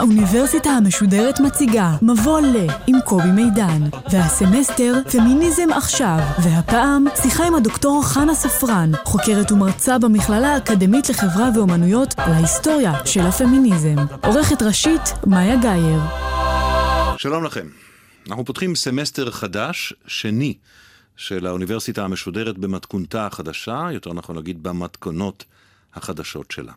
האוניברסיטה 0.00 0.70
המשודרת 0.70 1.40
מציגה 1.40 1.96
מבוא 2.02 2.40
ל 2.40 2.56
עם 2.86 2.96
קובי 3.04 3.30
מידן, 3.30 3.82
והסמסטר 4.12 4.94
פמיניזם 5.12 5.72
עכשיו, 5.72 6.18
והפעם 6.44 7.06
שיחה 7.22 7.46
עם 7.46 7.54
הדוקטור 7.54 8.02
חנה 8.04 8.34
ספרן, 8.34 8.90
חוקרת 9.04 9.52
ומרצה 9.52 9.98
במכללה 9.98 10.54
האקדמית 10.54 11.08
לחברה 11.10 11.48
ואומנויות 11.54 12.14
על 12.16 12.32
ההיסטוריה 12.32 13.06
של 13.06 13.20
הפמיניזם. 13.20 13.96
עורכת 14.22 14.62
ראשית, 14.62 15.00
מאיה 15.26 15.56
גאייר. 15.56 16.00
שלום 17.16 17.44
לכם. 17.44 17.66
אנחנו 18.28 18.44
פותחים 18.44 18.74
סמסטר 18.74 19.30
חדש, 19.30 19.94
שני, 20.06 20.54
של 21.16 21.46
האוניברסיטה 21.46 22.04
המשודרת 22.04 22.58
במתכונתה 22.58 23.26
החדשה, 23.26 23.88
יותר 23.92 24.12
נכון 24.12 24.36
להגיד 24.36 24.62
במתכונות 24.62 25.44
החדשות 25.94 26.50
שלה. 26.50 26.72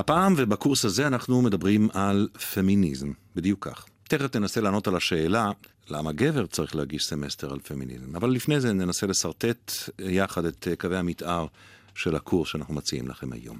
הפעם 0.00 0.34
ובקורס 0.36 0.84
הזה 0.84 1.06
אנחנו 1.06 1.42
מדברים 1.42 1.88
על 1.92 2.28
פמיניזם, 2.54 3.12
בדיוק 3.36 3.68
כך. 3.68 3.86
תכף 4.08 4.36
ננסה 4.36 4.60
לענות 4.60 4.88
על 4.88 4.96
השאלה 4.96 5.50
למה 5.90 6.12
גבר 6.12 6.46
צריך 6.46 6.76
להגיש 6.76 7.06
סמסטר 7.06 7.52
על 7.52 7.58
פמיניזם, 7.60 8.16
אבל 8.16 8.30
לפני 8.30 8.60
זה 8.60 8.72
ננסה 8.72 9.06
לשרטט 9.06 9.72
יחד 9.98 10.44
את 10.44 10.68
קווי 10.78 10.96
המתאר 10.96 11.46
של 11.94 12.16
הקורס 12.16 12.48
שאנחנו 12.48 12.74
מציעים 12.74 13.08
לכם 13.08 13.32
היום. 13.32 13.58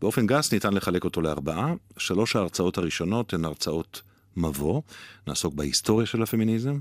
באופן 0.00 0.26
גס 0.26 0.52
ניתן 0.52 0.74
לחלק 0.74 1.04
אותו 1.04 1.20
לארבעה, 1.20 1.74
שלוש 1.98 2.36
ההרצאות 2.36 2.78
הראשונות 2.78 3.34
הן 3.34 3.44
הרצאות 3.44 4.02
מבוא, 4.36 4.82
נעסוק 5.26 5.54
בהיסטוריה 5.54 6.06
של 6.06 6.22
הפמיניזם, 6.22 6.78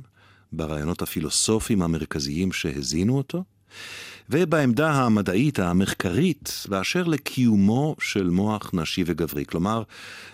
ברעיונות 0.52 1.02
הפילוסופיים 1.02 1.82
המרכזיים 1.82 2.52
שהזינו 2.52 3.18
אותו, 3.18 3.44
ובעמדה 4.30 4.92
המדעית 4.92 5.60
המחקרית 5.60 6.66
באשר 6.70 7.04
לקיומו 7.04 7.96
של 8.00 8.30
מוח 8.30 8.70
נשי 8.74 9.04
וגברי, 9.06 9.46
כלומר 9.46 9.84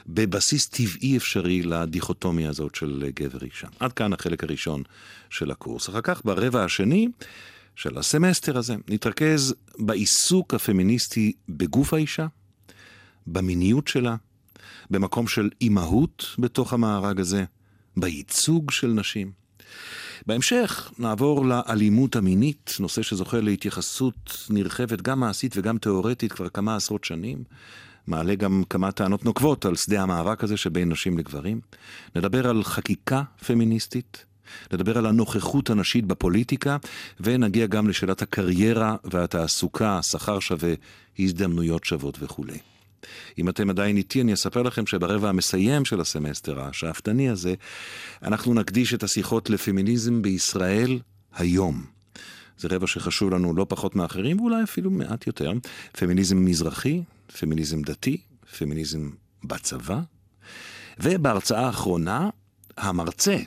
בבסיס 0.08 0.68
טבעי 0.68 1.18
אפשרי 1.18 1.62
לדיכוטומיה 1.62 2.50
הזאת 2.50 2.76
של 2.76 3.10
גבר 3.16 3.40
אישה. 3.42 3.67
עד 3.80 3.94
כאן 3.94 4.14
החלק 4.14 4.44
הראשון 4.44 4.84
של 5.30 5.52
הקורס. 5.52 5.90
אחר 5.90 6.02
כך 6.02 6.22
ברבע 6.26 6.64
השני 6.64 7.08
של 7.76 7.98
הסמסטר 7.98 8.58
הזה 8.58 8.76
נתרכז 8.90 9.56
בעיסוק 9.80 10.54
הפמיניסטי 10.54 11.34
בגוף 11.50 11.94
האישה, 11.94 12.28
במיניות 13.28 13.88
שלה, 13.88 14.16
במקום 14.90 15.28
של 15.28 15.50
אימהות 15.62 16.36
בתוך 16.40 16.73
המארג 16.73 17.20
הזה, 17.20 17.44
בייצוג 17.98 18.72
של 18.72 18.88
נשים. 18.88 19.32
בהמשך 20.25 20.92
נעבור 21.00 21.45
לאלימות 21.45 22.16
המינית, 22.16 22.75
נושא 22.80 23.02
שזוכה 23.02 23.39
להתייחסות 23.39 24.48
נרחבת, 24.50 25.02
גם 25.02 25.20
מעשית 25.20 25.53
וגם 25.58 25.78
תיאורטית 25.78 26.34
כבר 26.34 26.50
כמה 26.50 26.76
עשרות 26.76 27.03
שנים. 27.03 27.44
מעלה 28.08 28.36
גם 28.36 28.64
כמה 28.70 28.92
טענות 28.92 29.26
נוקבות 29.26 29.66
על 29.66 29.76
שדה 29.76 30.02
המאבק 30.02 30.44
הזה 30.44 30.58
שבין 30.58 30.89
נשים 30.89 31.17
לגברים. 31.17 31.59
נדבר 32.16 32.48
על 32.48 32.64
חקיקה 32.64 33.23
פמיניסטית, 33.48 34.26
נדבר 34.73 34.98
על 34.98 35.06
הנוכחות 35.06 35.70
הנשית 35.70 36.06
בפוליטיקה, 36.06 36.78
ונגיע 37.20 37.66
גם 37.66 37.89
לשאלת 37.89 38.22
הקריירה 38.22 38.95
והתעסוקה, 39.04 40.00
שכר 40.02 40.39
שווה, 40.39 40.73
הזדמנויות 41.20 41.86
שוות 41.86 42.17
וכולי. 42.22 42.58
אם 43.38 43.50
אתם 43.50 43.69
עדיין 43.69 43.97
איתי, 43.97 44.22
אני 44.22 44.33
אספר 44.33 44.61
לכם 44.61 44.86
שברבע 44.86 45.30
המסיים 45.30 45.86
של 45.86 46.02
הסמסטר 46.02 46.61
השאפתני 46.61 47.30
הזה, 47.30 47.53
אנחנו 48.23 48.54
נקדיש 48.54 48.93
את 48.93 49.04
השיחות 49.04 49.49
לפמיניזם 49.49 50.21
בישראל 50.21 50.99
היום. 51.33 51.86
זה 52.58 52.67
רבע 52.71 52.88
שחשוב 52.88 53.32
לנו 53.32 53.55
לא 53.55 53.65
פחות 53.70 53.95
מאחרים, 53.95 54.39
ואולי 54.39 54.64
אפילו 54.64 54.92
מעט 54.92 55.27
יותר. 55.27 55.54
פמיניזם 55.92 56.45
מזרחי, 56.45 57.04
פמיניזם 57.39 57.82
דתי, 57.82 58.17
פמיניזם 58.58 59.09
בצבא. 59.43 59.99
ובהרצאה 60.99 61.65
האחרונה, 61.65 62.30
המרצה, 62.77 63.38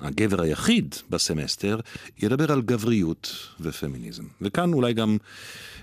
הגבר 0.00 0.42
היחיד 0.42 0.94
בסמסטר, 1.10 1.80
ידבר 2.22 2.52
על 2.52 2.62
גבריות 2.62 3.36
ופמיניזם. 3.60 4.24
וכאן 4.40 4.72
אולי 4.72 4.92
גם 4.92 5.16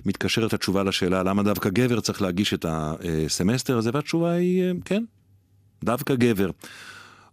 מתקשרת 0.05 0.53
התשובה 0.53 0.83
לשאלה 0.83 1.23
למה 1.23 1.43
דווקא 1.43 1.69
גבר 1.69 1.99
צריך 1.99 2.21
להגיש 2.21 2.53
את 2.53 2.65
הסמסטר 2.69 3.77
הזה, 3.77 3.89
והתשובה 3.93 4.31
היא 4.31 4.73
כן, 4.85 5.03
דווקא 5.83 6.15
גבר. 6.15 6.49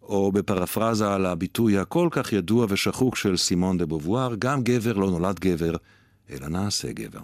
או 0.03 0.33
בפרפרזה 0.33 1.15
על 1.15 1.27
הביטוי 1.27 1.79
הכל 1.79 2.09
כך 2.11 2.33
ידוע 2.33 2.67
ושחוק 2.69 3.17
של 3.17 3.37
סימון 3.37 3.79
דה 3.79 3.87
בובואר, 3.87 4.35
גם 4.39 4.63
גבר 4.63 4.93
לא 4.93 5.11
נולד 5.11 5.41
גבר, 5.41 5.77
אלא 6.31 6.49
נעשה 6.49 6.93
גבר. 6.93 7.21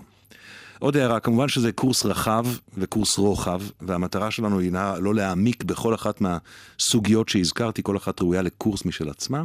עוד 0.80 0.96
הערה, 0.96 1.20
כמובן 1.20 1.48
שזה 1.48 1.72
קורס 1.72 2.06
רחב 2.06 2.46
וקורס 2.74 3.18
רוחב, 3.18 3.62
והמטרה 3.80 4.30
שלנו 4.30 4.58
היא 4.58 4.72
לא 5.00 5.14
להעמיק 5.14 5.64
בכל 5.64 5.94
אחת 5.94 6.20
מהסוגיות 6.20 7.28
שהזכרתי, 7.28 7.82
כל 7.82 7.96
אחת 7.96 8.22
ראויה 8.22 8.42
לקורס 8.42 8.84
משל 8.84 9.08
עצמה, 9.08 9.44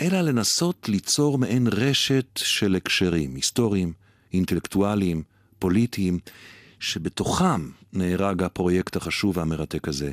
אלא 0.00 0.20
לנסות 0.20 0.88
ליצור 0.88 1.38
מעין 1.38 1.66
רשת 1.66 2.26
של 2.36 2.74
הקשרים 2.74 3.34
היסטוריים, 3.34 3.92
אינטלקטואליים, 4.32 5.22
פוליטיים, 5.58 6.18
שבתוכם 6.80 7.70
נהרג 7.92 8.42
הפרויקט 8.42 8.96
החשוב 8.96 9.36
והמרתק 9.36 9.88
הזה, 9.88 10.10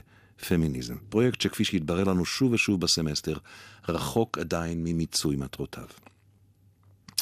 פמיניזם. 0.48 0.96
פרויקט 1.10 1.42
שכפי 1.42 1.64
שהתברר 1.64 2.04
לנו 2.04 2.26
שוב 2.26 2.54
ושוב 2.54 2.82
בסמסטר, 2.82 3.38
רחוק 3.90 4.38
עדיין 4.38 4.84
ממיצוי 4.84 5.36
מטרותיו. 5.36 5.86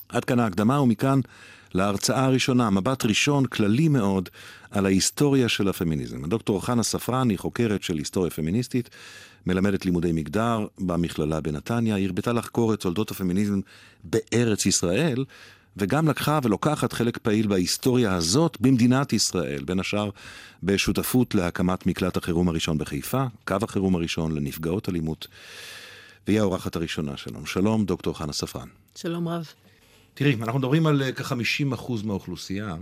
עד 0.10 0.26
כאן 0.26 0.40
ההקדמה, 0.40 0.82
ומכאן 0.82 1.20
להרצאה 1.74 2.26
הראשונה, 2.26 2.70
מבט 2.70 3.06
ראשון 3.06 3.46
כללי 3.46 3.88
מאוד 3.88 4.30
על 4.72 4.86
ההיסטוריה 4.86 5.50
של 5.50 5.68
הפמיניזם. 5.68 6.24
הדוקטור 6.24 6.66
חנה 6.66 6.84
ספרן 6.84 7.30
היא 7.30 7.40
חוקרת 7.40 7.84
של 7.84 7.98
היסטוריה 7.98 8.32
פמיניסטית, 8.32 8.90
מלמדת 9.46 9.86
לימודי 9.86 10.12
מגדר 10.12 10.68
במכללה 10.80 11.42
בנתניה, 11.42 11.96
היא 11.96 12.06
הרבתה 12.06 12.34
לחקור 12.34 12.74
את 12.74 12.80
תולדות 12.80 13.12
הפמיניזם 13.12 13.60
בארץ 14.04 14.66
ישראל, 14.66 15.26
וגם 15.78 16.08
לקחה 16.08 16.40
ולוקחת 16.44 16.94
חלק 16.94 17.18
פעיל 17.18 17.48
בהיסטוריה 17.48 18.14
הזאת 18.14 18.58
במדינת 18.62 19.14
ישראל, 19.14 19.64
בין 19.64 19.80
השאר 19.80 20.10
בשותפות 20.64 21.36
להקמת 21.36 21.86
מקלט 21.86 22.18
החירום 22.18 22.50
הראשון 22.50 22.78
בחיפה, 22.78 23.26
קו 23.46 23.56
החירום 23.62 23.96
הראשון 23.96 24.36
לנפגעות 24.36 24.90
אלימות, 24.90 25.28
והיא 26.28 26.40
האורחת 26.40 26.76
הראשונה 26.76 27.18
שלנו. 27.18 27.46
שלום, 27.46 27.86
דוקטור 27.86 28.18
חנה 28.18 28.34
ספרן. 28.34 28.68
שלום 28.96 29.28
רב. 29.28 29.67
תראי, 30.18 30.36
אנחנו 30.42 30.60
מדברים 30.60 30.88
על 30.88 31.04
אה, 31.04 31.12
כ-50% 31.12 31.92
מהאוכלוסייה, 32.04 32.76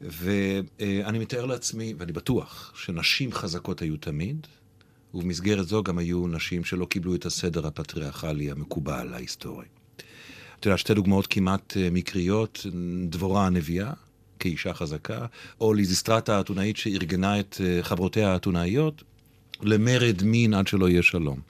ואני 0.00 1.18
מתאר 1.18 1.46
לעצמי, 1.46 1.94
ואני 1.98 2.12
בטוח, 2.12 2.72
שנשים 2.76 3.32
חזקות 3.32 3.82
היו 3.82 3.96
תמיד, 3.96 4.46
ובמסגרת 5.14 5.68
זו 5.68 5.82
גם 5.82 5.98
היו 5.98 6.26
נשים 6.26 6.64
שלא 6.64 6.84
קיבלו 6.84 7.14
את 7.14 7.26
הסדר 7.26 7.66
הפטריארכלי 7.66 8.50
המקובל 8.50 9.14
ההיסטורי. 9.14 9.66
אתה 10.60 10.68
יודע, 10.68 10.78
שתי 10.78 10.94
דוגמאות 10.94 11.26
כמעט 11.26 11.76
אה, 11.76 11.88
מקריות, 11.92 12.66
דבורה 13.08 13.46
הנביאה, 13.46 13.92
כאישה 14.38 14.74
חזקה, 14.74 15.26
או 15.60 15.74
ליזיסטרטה 15.74 16.36
האתונאית 16.36 16.76
שארגנה 16.76 17.40
את 17.40 17.60
אה, 17.64 17.82
חברותיה 17.82 18.32
האתונאיות 18.32 19.02
למרד 19.62 20.22
מין 20.22 20.54
עד 20.54 20.66
שלא 20.66 20.88
יהיה 20.88 21.02
שלום. 21.02 21.40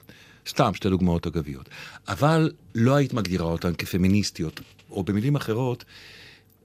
סתם 0.47 0.73
שתי 0.73 0.89
דוגמאות 0.89 1.27
אגביות. 1.27 1.69
אבל 2.07 2.51
לא 2.75 2.95
היית 2.95 3.13
מגדירה 3.13 3.45
אותן 3.45 3.73
כפמיניסטיות, 3.77 4.61
או 4.89 5.03
במילים 5.03 5.35
אחרות, 5.35 5.85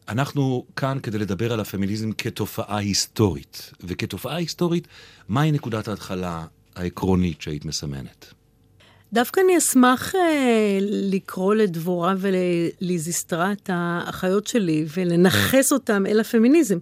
אנחנו 0.09 0.65
כאן 0.77 0.99
כדי 1.03 1.19
לדבר 1.19 1.53
על 1.53 1.61
הפמיניזם 1.61 2.13
כתופעה 2.13 2.79
היסטורית. 2.79 3.73
וכתופעה 3.85 4.37
היסטורית, 4.37 4.89
מהי 5.29 5.53
נקודת 5.53 5.89
ההתחלה 5.89 6.45
העקרונית 6.77 7.43
שהיית 7.43 7.65
מסמנת? 7.65 8.35
דווקא 9.13 9.41
אני 9.45 9.59
אשמח 9.59 10.15
אה, 10.15 10.79
לקרוא 10.81 11.55
לדבורה 11.55 12.15
ולליזיסטרט, 12.19 13.71
האחיות 13.73 14.47
שלי, 14.47 14.85
ולנכס 14.97 15.73
אותם 15.73 16.07
אל 16.07 16.21
הפמיניזם. 16.21 16.79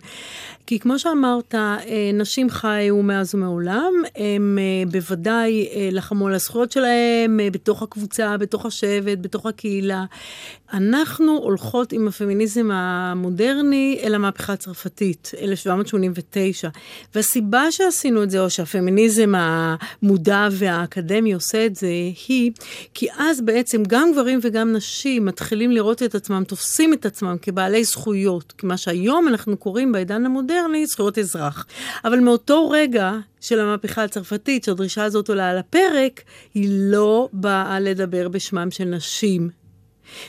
כי 0.66 0.78
כמו 0.78 0.99
שאמרת, 0.99 1.55
אה, 1.55 2.11
נשים 2.14 2.50
חיו 2.50 3.02
מאז 3.02 3.34
ומעולם, 3.34 3.93
הם 4.16 4.58
אה, 4.61 4.90
בוודאי 4.90 5.69
אה, 5.72 5.88
לחמו 5.93 6.26
על 6.26 6.34
הזכויות 6.34 6.72
שלהם, 6.72 7.40
בתוך 7.52 7.82
הקבוצה, 7.82 8.37
בתוך 8.37 8.66
השבט, 8.66 9.19
בתוך 9.20 9.46
הקהילה. 9.46 10.05
אנחנו 10.72 11.37
הולכות 11.37 11.93
עם 11.93 12.08
הפמיניזם 12.08 12.70
המודרני 12.72 14.00
אל 14.02 14.14
המהפכה 14.14 14.52
הצרפתית, 14.52 15.31
1789. 15.43 16.69
והסיבה 17.14 17.72
שעשינו 17.72 18.22
את 18.22 18.31
זה, 18.31 18.40
או 18.40 18.50
שהפמיניזם 18.50 19.32
המודע 19.37 20.49
והאקדמי 20.52 21.32
עושה 21.32 21.67
את 21.67 21.76
זה, 21.76 21.87
היא 22.28 22.52
כי 22.94 23.06
אז 23.19 23.40
בעצם 23.40 23.82
גם 23.88 24.12
גברים 24.12 24.38
וגם 24.43 24.72
נשים 24.72 25.25
מתחילים 25.25 25.70
לראות 25.70 26.02
את 26.02 26.14
עצמם, 26.14 26.44
תופסים 26.49 26.93
את 26.93 27.06
עצמם 27.06 27.37
כבעלי 27.43 27.84
זכויות, 27.84 28.52
מה 28.62 28.76
שהיום 28.76 29.28
אנחנו 29.28 29.56
קוראים 29.56 29.93
בעידן 29.93 30.26
המודרני 30.26 30.54
זכויות 30.85 31.19
אזרח. 31.19 31.67
אבל 32.05 32.21
מאותו 32.21 32.71
רגע 32.71 33.12
של 33.41 33.61
המהפכה 33.61 34.05
הצרפתית, 34.05 34.65
שהדרישה 34.65 35.05
הזאת 35.05 35.29
עולה 35.29 35.51
על 35.51 35.59
הפרק, 35.59 36.23
היא 36.55 36.69
לא 36.73 37.29
באה 37.33 37.81
לדבר 37.81 38.29
בשמם 38.29 38.71
של 38.71 38.85
נשים. 38.85 39.51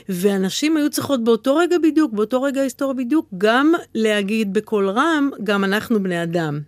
ואנשים 0.08 0.76
היו 0.76 0.90
צריכות 0.90 1.24
באותו 1.24 1.56
רגע 1.56 1.76
בדיוק, 1.82 2.12
באותו 2.12 2.42
רגע 2.42 2.60
היסטורי 2.60 2.94
בדיוק, 2.94 3.26
גם 3.38 3.72
להגיד 3.94 4.52
בקול 4.52 4.88
רם, 4.88 5.30
גם 5.44 5.64
אנחנו 5.64 6.02
בני 6.02 6.22
אדם. 6.22 6.60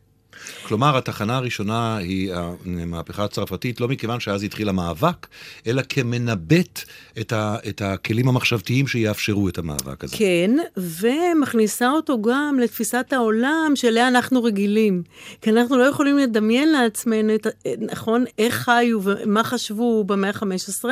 כלומר, 0.62 0.96
התחנה 0.96 1.36
הראשונה 1.36 1.96
היא 1.96 2.32
המהפכה 2.66 3.24
הצרפתית, 3.24 3.80
לא 3.80 3.88
מכיוון 3.88 4.20
שאז 4.20 4.42
התחיל 4.42 4.68
המאבק, 4.68 5.26
אלא 5.66 5.82
כמנבט 5.88 6.80
את, 7.20 7.32
ה, 7.32 7.56
את 7.68 7.82
הכלים 7.82 8.28
המחשבתיים 8.28 8.86
שיאפשרו 8.86 9.48
את 9.48 9.58
המאבק 9.58 10.04
הזה. 10.04 10.16
כן, 10.16 10.50
ומכניסה 10.76 11.90
אותו 11.90 12.22
גם 12.22 12.58
לתפיסת 12.62 13.12
העולם 13.12 13.72
שאליה 13.74 14.08
אנחנו 14.08 14.42
רגילים. 14.42 15.02
כי 15.42 15.50
אנחנו 15.50 15.78
לא 15.78 15.84
יכולים 15.84 16.18
לדמיין 16.18 16.72
לעצמנו, 16.72 17.34
את, 17.34 17.46
נכון, 17.80 18.24
איך 18.38 18.54
חיו 18.54 19.00
ומה 19.02 19.44
חשבו 19.44 20.04
במאה 20.04 20.30
ה-15, 20.30 20.84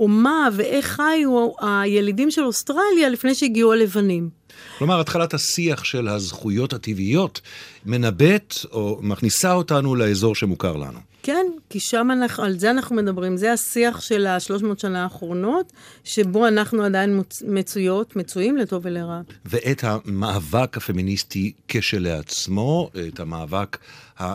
או 0.00 0.08
מה 0.08 0.48
ואיך 0.52 0.86
חיו 0.86 1.50
הילידים 1.60 2.30
של 2.30 2.44
אוסטרליה 2.44 3.08
לפני 3.08 3.34
שהגיעו 3.34 3.72
הלבנים. 3.72 4.45
כלומר, 4.78 5.00
התחלת 5.00 5.34
השיח 5.34 5.84
של 5.84 6.08
הזכויות 6.08 6.72
הטבעיות 6.72 7.40
מנבט 7.86 8.54
או 8.72 8.98
מכניסה 9.02 9.52
אותנו 9.52 9.94
לאזור 9.94 10.34
שמוכר 10.34 10.76
לנו. 10.76 10.98
כן, 11.22 11.46
כי 11.70 11.80
שם 11.80 12.08
אנחנו, 12.12 12.44
על 12.44 12.58
זה 12.58 12.70
אנחנו 12.70 12.96
מדברים. 12.96 13.36
זה 13.36 13.52
השיח 13.52 14.00
של 14.00 14.26
השלוש 14.26 14.62
מאות 14.62 14.80
שנה 14.80 15.02
האחרונות, 15.02 15.72
שבו 16.04 16.48
אנחנו 16.48 16.82
עדיין 16.82 17.22
מצויות, 17.46 18.16
מצויים 18.16 18.56
לטוב 18.56 18.82
ולרע. 18.86 19.20
ואת 19.44 19.84
המאבק 19.84 20.76
הפמיניסטי 20.76 21.52
כשלעצמו, 21.68 22.90
את 23.08 23.20
המאבק 23.20 23.78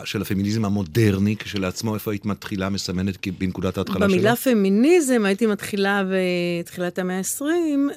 של 0.04 0.22
הפמיניזם 0.22 0.64
המודרני 0.64 1.36
כשלעצמו, 1.36 1.94
איפה 1.94 2.10
היית 2.10 2.24
מתחילה, 2.24 2.68
מסמנת 2.68 3.28
בנקודת 3.38 3.78
ההתחלה 3.78 4.08
שלו? 4.08 4.16
במילה 4.16 4.36
פמיניזם 4.36 5.24
הייתי 5.24 5.46
מתחילה 5.46 6.02
בתחילת 6.10 6.98
המאה 6.98 7.18
ה-20, 7.18 7.44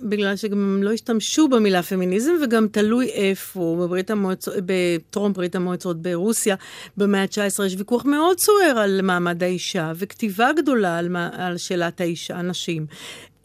בגלל 0.02 0.36
שגם 0.36 0.84
לא 0.84 0.92
השתמשו 0.92 1.48
במילה 1.48 1.84
פמיניזם, 1.84 2.32
וגם 2.44 2.68
תלוי 2.72 3.10
איפה, 3.10 3.78
בברית 3.82 4.12
המועצות, 4.12 4.54
בטרום 4.66 5.34
ברית 5.34 5.56
המועצות 5.56 6.02
ברוסיה, 6.02 6.56
במאה 6.98 7.22
ה-19 7.22 7.66
יש 7.66 7.76
ויכוח 7.78 8.06
מאוד 8.06 8.40
סוער 8.40 8.78
על 8.78 9.02
מעמד 9.04 9.44
האישה, 9.44 9.92
וכתיבה 9.96 10.50
גדולה 10.58 10.98
על, 10.98 11.16
על 11.32 11.58
שאלת 11.58 12.02
האישה, 12.02 12.38
הנשים. 12.38 12.86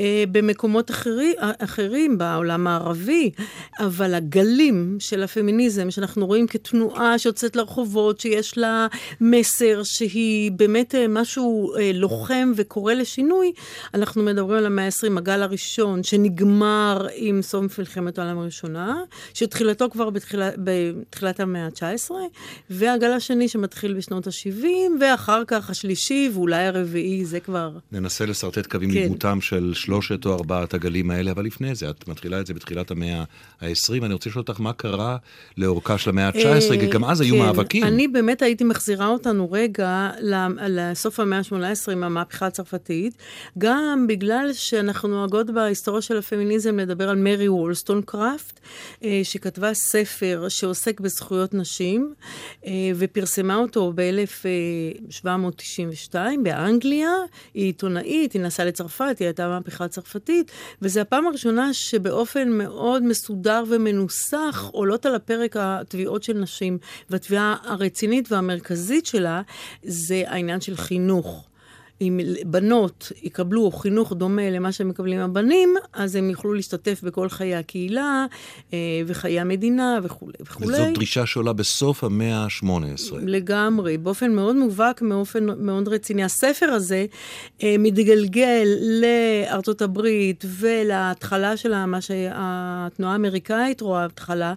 אה, 0.01 0.25
במקומות 0.33 0.91
אחרי, 0.91 1.35
אחרים, 1.39 2.19
בעולם 2.19 2.67
הערבי, 2.67 3.31
אבל 3.81 4.15
הגלים 4.15 4.97
של 4.99 5.23
הפמיניזם, 5.23 5.91
שאנחנו 5.91 6.27
רואים 6.27 6.47
כתנועה 6.47 7.19
שיוצאת 7.19 7.57
לרחובות, 7.57 8.21
שיש 8.21 8.59
לה 8.59 8.87
מסר 9.21 9.83
שהיא 9.85 10.53
באמת 10.53 10.95
אה, 10.95 11.09
משהו 11.09 11.73
אה, 11.77 11.91
לוחם 11.95 12.53
וקורא 12.57 12.95
לשינוי, 12.95 13.53
אנחנו 13.95 14.23
מדברים 14.23 14.59
על 14.59 14.67
המאה 14.67 14.85
ה-20, 14.85 15.19
הגל 15.19 15.43
הראשון, 15.43 16.03
שנגמר 16.03 17.07
עם 17.15 17.43
סוף 17.43 17.79
מלחמת 17.79 18.19
העולם 18.19 18.39
הראשונה, 18.39 19.01
שתחילתו 19.35 19.91
כבר 19.91 20.11
בתחילה, 20.11 20.51
בתחילת 20.59 21.41
המאה 21.41 21.65
ה-19, 21.67 22.11
והגל 22.71 23.13
השני 23.13 23.49
שמתחיל 23.49 23.95
בשנות 23.95 24.27
ה-70, 24.27 24.67
ואחר 25.01 25.43
כך 25.47 25.71
השלישי, 25.71 26.31
ואולי 26.35 26.67
הרביעי, 26.67 27.25
זה 27.25 27.41
כבר... 27.41 27.71
ננסה 27.93 28.27
לשרטט 28.27 28.67
קווים 28.67 28.91
כן. 28.93 29.41
של 29.41 29.73
שלושת 29.91 30.27
או 30.27 30.35
ארבעת 30.35 30.75
הגלים 30.75 31.11
האלה, 31.11 31.31
אבל 31.31 31.45
לפני 31.45 31.75
זה, 31.75 31.91
את 31.91 32.09
מתחילה 32.09 32.41
את 32.41 32.47
זה 32.47 32.55
בתחילת 32.55 32.91
המאה 32.91 33.25
ה-20. 33.61 34.05
אני 34.05 34.15
רוצה 34.15 34.31
לשאול 34.31 34.45
אותך 34.49 34.61
מה 34.61 34.73
קרה 34.73 35.17
לאורכה 35.57 35.99
של 35.99 36.11
המאה 36.11 36.27
ה-19, 36.27 36.81
כי 36.81 36.87
גם 36.87 37.05
אז 37.05 37.21
היו 37.21 37.35
כן, 37.35 37.41
מאבקים. 37.41 37.85
אני 37.85 38.09
באמת 38.09 38.43
הייתי 38.43 38.65
מחזירה 38.65 39.09
אותנו 39.09 39.53
רגע 39.53 40.11
לסוף 40.69 41.21
המאה 41.21 41.39
ה-18 41.39 41.93
עם 41.93 42.05
המהפכה 42.05 42.47
הצרפתית, 42.47 43.15
גם 43.59 44.07
בגלל 44.09 44.51
שאנחנו 44.53 45.09
נוהגות 45.09 45.51
בהיסטוריה 45.51 46.03
של 46.03 46.19
הפמיניזם 46.19 46.79
לדבר 46.79 47.09
על 47.09 47.17
מרי 47.17 47.49
וולסטון 47.49 48.03
קראפט, 48.03 48.61
אה, 49.05 49.21
שכתבה 49.23 49.75
ספר 49.75 50.47
שעוסק 50.49 51.01
בזכויות 51.01 51.55
נשים, 51.55 52.15
אה, 52.67 52.73
ופרסמה 52.97 53.57
אותו 53.57 53.93
ב-1792 53.95 56.15
באנגליה. 56.43 57.11
היא 57.55 57.65
עיתונאית, 57.65 58.33
היא 58.33 58.43
נסעה 58.43 58.67
לצרפת, 58.67 59.17
היא 59.19 59.27
הייתה 59.27 59.49
מהפכה 59.49 59.80
מהפכה 59.81 59.85
הצרפתית, 59.85 60.51
וזו 60.83 61.01
הפעם 61.01 61.27
הראשונה 61.27 61.75
שבאופן 61.75 62.49
מאוד 62.49 63.03
מסודר 63.03 63.65
ומנוסח 63.69 64.71
עולות 64.73 65.07
על 65.07 65.15
הפרק 65.15 65.57
התביעות 65.59 66.23
של 66.23 66.33
נשים, 66.33 66.79
והתביעה 67.11 67.57
הרצינית 67.63 68.33
והמרכזית 68.33 69.07
שלה 69.07 69.43
זה 69.83 70.23
העניין 70.27 70.61
של 70.61 70.77
חינוך. 70.77 71.50
אם 72.01 72.21
בנות 72.45 73.13
יקבלו 73.23 73.71
חינוך 73.71 74.13
דומה 74.13 74.51
למה 74.51 74.73
שמקבלים 74.73 75.21
הבנים, 75.21 75.75
אז 75.93 76.17
הם 76.17 76.31
יוכלו 76.31 76.55
להשתתף 76.55 77.01
בכל 77.03 77.29
חיי 77.29 77.55
הקהילה 77.55 78.27
אה, 78.73 78.79
וחיי 79.07 79.41
המדינה 79.41 79.99
וכולי 80.03 80.33
וכולי. 80.41 80.67
וזאת 80.67 80.95
דרישה 80.95 81.27
שעולה 81.27 81.53
בסוף 81.53 82.05
המאה 82.05 82.37
ה-18. 82.37 83.15
לגמרי, 83.23 83.99
באופן 83.99 84.33
מאוד 84.33 84.57
מובהק, 84.57 85.03
באופן 85.03 85.47
מאוד 85.59 85.89
רציני. 85.89 86.25
הספר 86.25 86.67
הזה 86.67 87.07
אה, 87.63 87.77
מתגלגל 87.79 88.69
לארצות 89.01 89.83
הברית 89.83 90.45
ולהתחלה 90.59 91.57
של 91.57 91.85
מה 91.85 92.01
שהתנועה 92.01 93.13
האמריקאית 93.13 93.81
רואה 93.81 94.05
התחלה, 94.05 94.55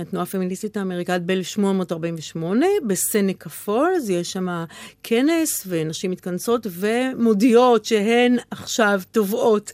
התנועה 0.00 0.22
הפמיניסטית 0.22 0.76
האמריקאית 0.76 1.22
ב-1848, 1.26 2.38
בסנקה 2.86 3.50
פולס, 3.50 4.08
יש 4.08 4.32
שם 4.32 4.64
כנס 5.02 5.66
ונשים 5.66 6.10
מתכנסות. 6.10 6.66
ומודיעות 6.70 7.84
שהן 7.84 8.36
עכשיו 8.50 9.00
תובעות 9.10 9.72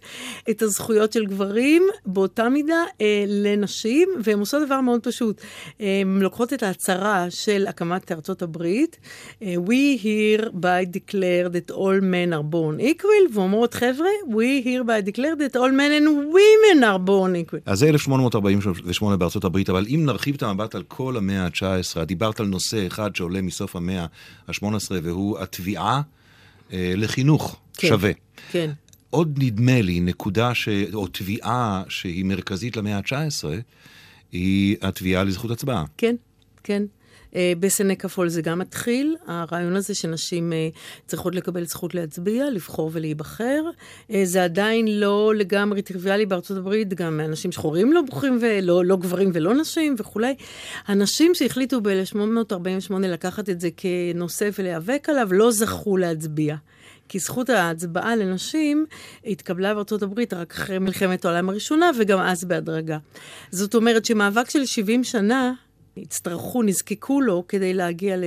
את 0.50 0.62
הזכויות 0.62 1.12
של 1.12 1.26
גברים 1.26 1.82
באותה 2.06 2.48
מידה 2.48 2.82
אה, 3.00 3.24
לנשים, 3.28 4.08
והן 4.24 4.38
עושות 4.38 4.66
דבר 4.66 4.80
מאוד 4.80 5.00
פשוט. 5.02 5.40
הן 5.80 6.18
לוקחות 6.20 6.52
את 6.52 6.62
ההצהרה 6.62 7.26
של 7.30 7.66
הקמת 7.68 8.12
ארצות 8.12 8.42
הברית, 8.42 8.98
אה, 9.42 9.54
We 9.66 10.02
here 10.02 10.48
by 10.48 10.84
declare 10.96 11.48
that 11.48 11.74
all 11.74 12.00
men 12.00 12.32
are 12.32 12.54
born 12.54 12.80
equal, 12.80 13.34
ואומרות, 13.34 13.74
חבר'ה, 13.74 14.08
We 14.28 14.64
here 14.64 14.84
by 14.84 15.10
declare 15.10 15.36
that 15.36 15.56
all 15.56 15.72
men 15.72 15.92
and 16.00 16.08
women 16.08 16.82
are 16.82 17.08
born 17.08 17.50
equal. 17.50 17.58
אז 17.66 17.78
זה 17.78 17.88
1848 17.88 19.16
בארצות 19.16 19.44
הברית, 19.44 19.53
אבל 19.68 19.86
אם 19.88 20.02
נרחיב 20.04 20.34
את 20.34 20.42
המבט 20.42 20.74
על 20.74 20.82
כל 20.82 21.16
המאה 21.16 21.44
ה-19, 21.44 22.04
דיברת 22.04 22.40
על 22.40 22.46
נושא 22.46 22.86
אחד 22.86 23.16
שעולה 23.16 23.42
מסוף 23.42 23.76
המאה 23.76 24.06
ה-18, 24.48 24.64
והוא 25.02 25.38
התביעה 25.38 26.02
אה, 26.72 26.92
לחינוך 26.96 27.60
כן, 27.76 27.88
שווה. 27.88 28.10
כן. 28.50 28.70
עוד 29.10 29.38
נדמה 29.42 29.82
לי 29.82 30.00
נקודה 30.00 30.54
ש... 30.54 30.68
או 30.94 31.06
תביעה 31.06 31.82
שהיא 31.88 32.24
מרכזית 32.24 32.76
למאה 32.76 32.96
ה-19, 32.96 33.44
היא 34.32 34.76
התביעה 34.82 35.24
לזכות 35.24 35.50
הצבעה. 35.50 35.84
כן, 35.96 36.16
כן. 36.62 36.82
אה, 37.36 37.52
בסנקה 37.60 38.08
פול 38.08 38.28
זה 38.28 38.42
גם 38.42 38.58
מתחיל, 38.58 39.16
הרעיון 39.26 39.76
הזה 39.76 39.94
שנשים 39.94 40.52
אה, 40.52 40.68
צריכות 41.06 41.34
לקבל 41.34 41.64
זכות 41.64 41.94
להצביע, 41.94 42.50
לבחור 42.50 42.90
ולהיבחר. 42.92 43.62
זה 44.24 44.44
עדיין 44.44 45.00
לא 45.00 45.32
לגמרי 45.36 45.82
טריוויאלי 45.82 46.26
בארצות 46.26 46.56
הברית, 46.56 46.94
גם 46.94 47.20
אנשים 47.20 47.52
שחורים 47.52 47.92
לא 47.92 48.02
בוחרים, 48.02 48.38
ולא 48.40 48.84
לא 48.84 48.96
גברים 48.96 49.30
ולא 49.34 49.54
נשים 49.54 49.94
וכולי. 49.98 50.34
הנשים 50.86 51.34
שהחליטו 51.34 51.80
ב-1848 51.80 52.94
לקחת 52.98 53.50
את 53.50 53.60
זה 53.60 53.68
כנושא 53.76 54.48
ולהיאבק 54.58 55.08
עליו, 55.08 55.28
לא 55.32 55.50
זכו 55.50 55.96
להצביע. 55.96 56.56
כי 57.08 57.18
זכות 57.18 57.50
ההצבעה 57.50 58.16
לנשים 58.16 58.86
התקבלה 59.26 59.74
בארצות 59.74 60.02
הברית 60.02 60.34
רק 60.34 60.52
אחרי 60.54 60.78
מלחמת 60.78 61.24
העולם 61.24 61.48
הראשונה, 61.48 61.90
וגם 61.98 62.20
אז 62.20 62.44
בהדרגה. 62.44 62.98
זאת 63.50 63.74
אומרת 63.74 64.04
שמאבק 64.04 64.50
של 64.50 64.64
70 64.64 65.04
שנה, 65.04 65.52
הצטרכו, 65.96 66.62
נזקקו 66.62 67.20
לו 67.20 67.44
כדי 67.48 67.74
להגיע 67.74 68.16
ל- 68.16 68.24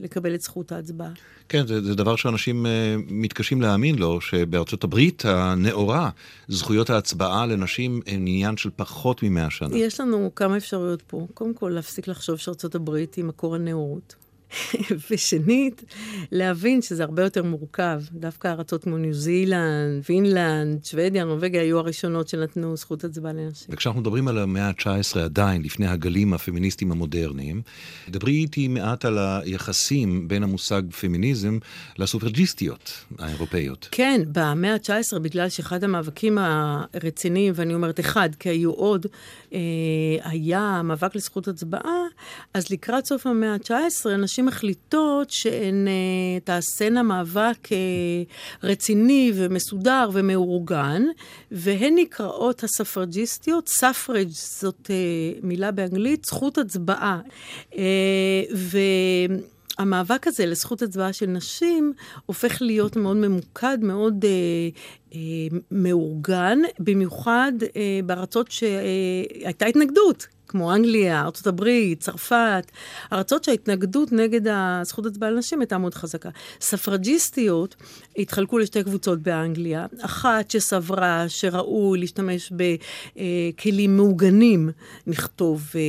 לקבל 0.00 0.34
את 0.34 0.40
זכות 0.40 0.72
ההצבעה. 0.72 1.10
כן, 1.48 1.66
זה, 1.66 1.82
זה 1.82 1.94
דבר 1.94 2.16
שאנשים 2.16 2.66
uh, 2.66 2.68
מתקשים 3.10 3.62
להאמין 3.62 3.94
לו, 3.98 4.20
שבארצות 4.20 4.84
הברית 4.84 5.24
הנאורה, 5.24 6.10
זכויות 6.48 6.90
ההצבעה 6.90 7.46
לנשים 7.46 8.00
הן 8.06 8.20
עניין 8.20 8.56
של 8.56 8.70
פחות 8.76 9.22
ממאה 9.22 9.50
שנה. 9.50 9.76
יש 9.76 10.00
לנו 10.00 10.30
כמה 10.36 10.56
אפשרויות 10.56 11.02
פה. 11.02 11.26
קודם 11.34 11.54
כל, 11.54 11.72
להפסיק 11.74 12.08
לחשוב 12.08 12.36
שארצות 12.36 12.74
הברית 12.74 13.14
היא 13.14 13.24
מקור 13.24 13.54
הנאורות. 13.54 14.14
ושנית, 15.10 15.84
להבין 16.32 16.82
שזה 16.82 17.02
הרבה 17.02 17.22
יותר 17.22 17.42
מורכב. 17.42 18.00
דווקא 18.12 18.48
ארצות 18.48 18.84
כמו 18.84 18.98
ניו 18.98 19.14
זילנד, 19.14 20.04
פינלנד, 20.04 20.84
שוודיה, 20.84 21.24
נורבגיה 21.24 21.62
היו 21.62 21.78
הראשונות 21.78 22.28
שנתנו 22.28 22.76
זכות 22.76 23.04
הצבעה 23.04 23.32
לנשים. 23.32 23.66
וכשאנחנו 23.70 24.00
מדברים 24.00 24.28
על 24.28 24.38
המאה 24.38 24.68
ה-19 24.68 25.18
עדיין, 25.18 25.62
לפני 25.62 25.86
הגלים 25.86 26.34
הפמיניסטיים 26.34 26.92
המודרניים, 26.92 27.62
דברי 28.08 28.32
איתי 28.32 28.68
מעט 28.68 29.04
על 29.04 29.18
היחסים 29.18 30.28
בין 30.28 30.42
המושג 30.42 30.82
פמיניזם 31.00 31.58
לסופרג'יסטיות 31.98 33.04
האירופאיות. 33.18 33.88
כן, 33.90 34.20
במאה 34.32 34.74
ה-19, 34.74 35.18
בגלל 35.18 35.48
שאחד 35.48 35.84
המאבקים 35.84 36.38
הרציניים, 36.40 37.52
ואני 37.56 37.74
אומרת 37.74 38.00
אחד, 38.00 38.28
כי 38.38 38.48
היו 38.48 38.70
עוד, 38.70 39.06
אה, 39.52 39.58
היה 40.24 40.82
מאבק 40.84 41.16
לזכות 41.16 41.48
הצבעה, 41.48 42.00
אז 42.54 42.70
לקראת 42.70 43.06
סוף 43.06 43.26
המאה 43.26 43.54
ה-19, 43.54 44.10
נשים 44.18 44.39
מחליטות 44.42 45.30
שהן 45.30 45.88
אה, 45.88 46.40
תעשינה 46.44 47.02
מאבק 47.02 47.72
אה, 47.72 47.76
רציני 48.62 49.32
ומסודר 49.34 50.10
ומאורגן, 50.12 51.02
והן 51.50 51.94
נקראות 51.96 52.64
הספרג'יסטיות. 52.64 53.68
ספרג' 53.68 54.28
זאת 54.30 54.90
מילה 55.42 55.70
באנגלית, 55.70 56.24
זכות 56.24 56.58
הצבעה. 56.58 57.20
ו... 58.54 58.78
המאבק 59.80 60.26
הזה 60.26 60.46
לזכות 60.46 60.82
הצבעה 60.82 61.12
של 61.12 61.26
נשים 61.26 61.92
הופך 62.26 62.62
להיות 62.62 62.96
מאוד 62.96 63.16
ממוקד, 63.16 63.78
מאוד 63.82 64.24
אה, 64.24 64.30
אה, 65.14 65.58
מאורגן, 65.70 66.58
במיוחד 66.78 67.52
אה, 67.76 68.00
בארצות 68.06 68.50
שהייתה 68.50 69.66
התנגדות. 69.66 70.26
כמו 70.50 70.74
אנגליה, 70.74 71.22
ארה"ב, 71.22 71.94
צרפת, 71.98 72.70
ארצות 73.12 73.44
שההתנגדות 73.44 74.12
נגד 74.12 74.40
הזכות 74.50 75.06
הצבעה 75.06 75.30
לנשים 75.30 75.60
הייתה 75.60 75.78
מאוד 75.78 75.94
חזקה. 75.94 76.28
ספרג'יסטיות 76.60 77.76
התחלקו 78.16 78.58
לשתי 78.58 78.84
קבוצות 78.84 79.18
באנגליה, 79.22 79.86
אחת 80.00 80.50
שסברה 80.50 81.24
שראוי 81.28 81.98
להשתמש 81.98 82.52
בכלים 82.52 83.96
מעוגנים, 83.96 84.70
נכתוב 85.06 85.62
אה, 85.74 85.80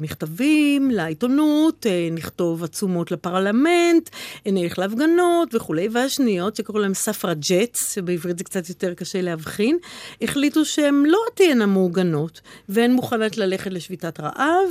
מכתבים 0.00 0.90
לעיתונות, 0.90 1.86
אה, 1.86 2.08
נכתוב 2.12 2.64
עצומות 2.64 3.10
לפרלמנט, 3.10 4.10
נלך 4.46 4.78
להפגנות 4.78 5.54
וכולי, 5.54 5.88
והשניות, 5.92 6.56
שקוראים 6.56 6.82
להם 6.82 6.94
ספרג'טס, 6.94 7.94
שבעברית 7.94 8.38
זה 8.38 8.44
קצת 8.44 8.68
יותר 8.68 8.94
קשה 8.94 9.20
להבחין, 9.20 9.78
החליטו 10.22 10.64
שהן 10.64 11.04
לא 11.06 11.18
תהיינה 11.34 11.66
מעוגנות, 11.66 12.40
והן 12.68 12.92
מוכנות 12.92 13.36
ללכת 13.36 13.70
לשביתה. 13.70 14.09
שביתת 14.10 14.20
רעב, 14.20 14.68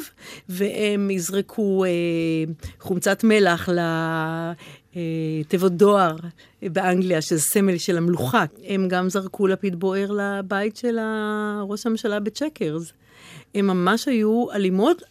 והם 0.50 1.10
יזרקו 1.12 1.86
אה, 1.86 1.90
חומצת 2.80 3.24
מלח 3.24 3.70
לתיבות 5.46 5.72
אה, 5.72 5.78
דואר 5.78 6.16
באנגליה, 6.62 7.22
שזה 7.22 7.42
סמל 7.42 7.78
של 7.78 7.98
המלוכה. 7.98 8.46
הם 8.64 8.88
גם 8.88 9.10
זרקו 9.10 9.48
לפיד 9.48 9.80
בוער 9.80 10.12
לבית 10.12 10.76
של 10.78 11.00
ראש 11.68 11.86
הממשלה 11.86 12.20
בצ'קרס. 12.20 12.94
הם 13.56 13.68
ממש 13.68 14.08
היו 14.08 14.52
אלימות. 14.52 15.04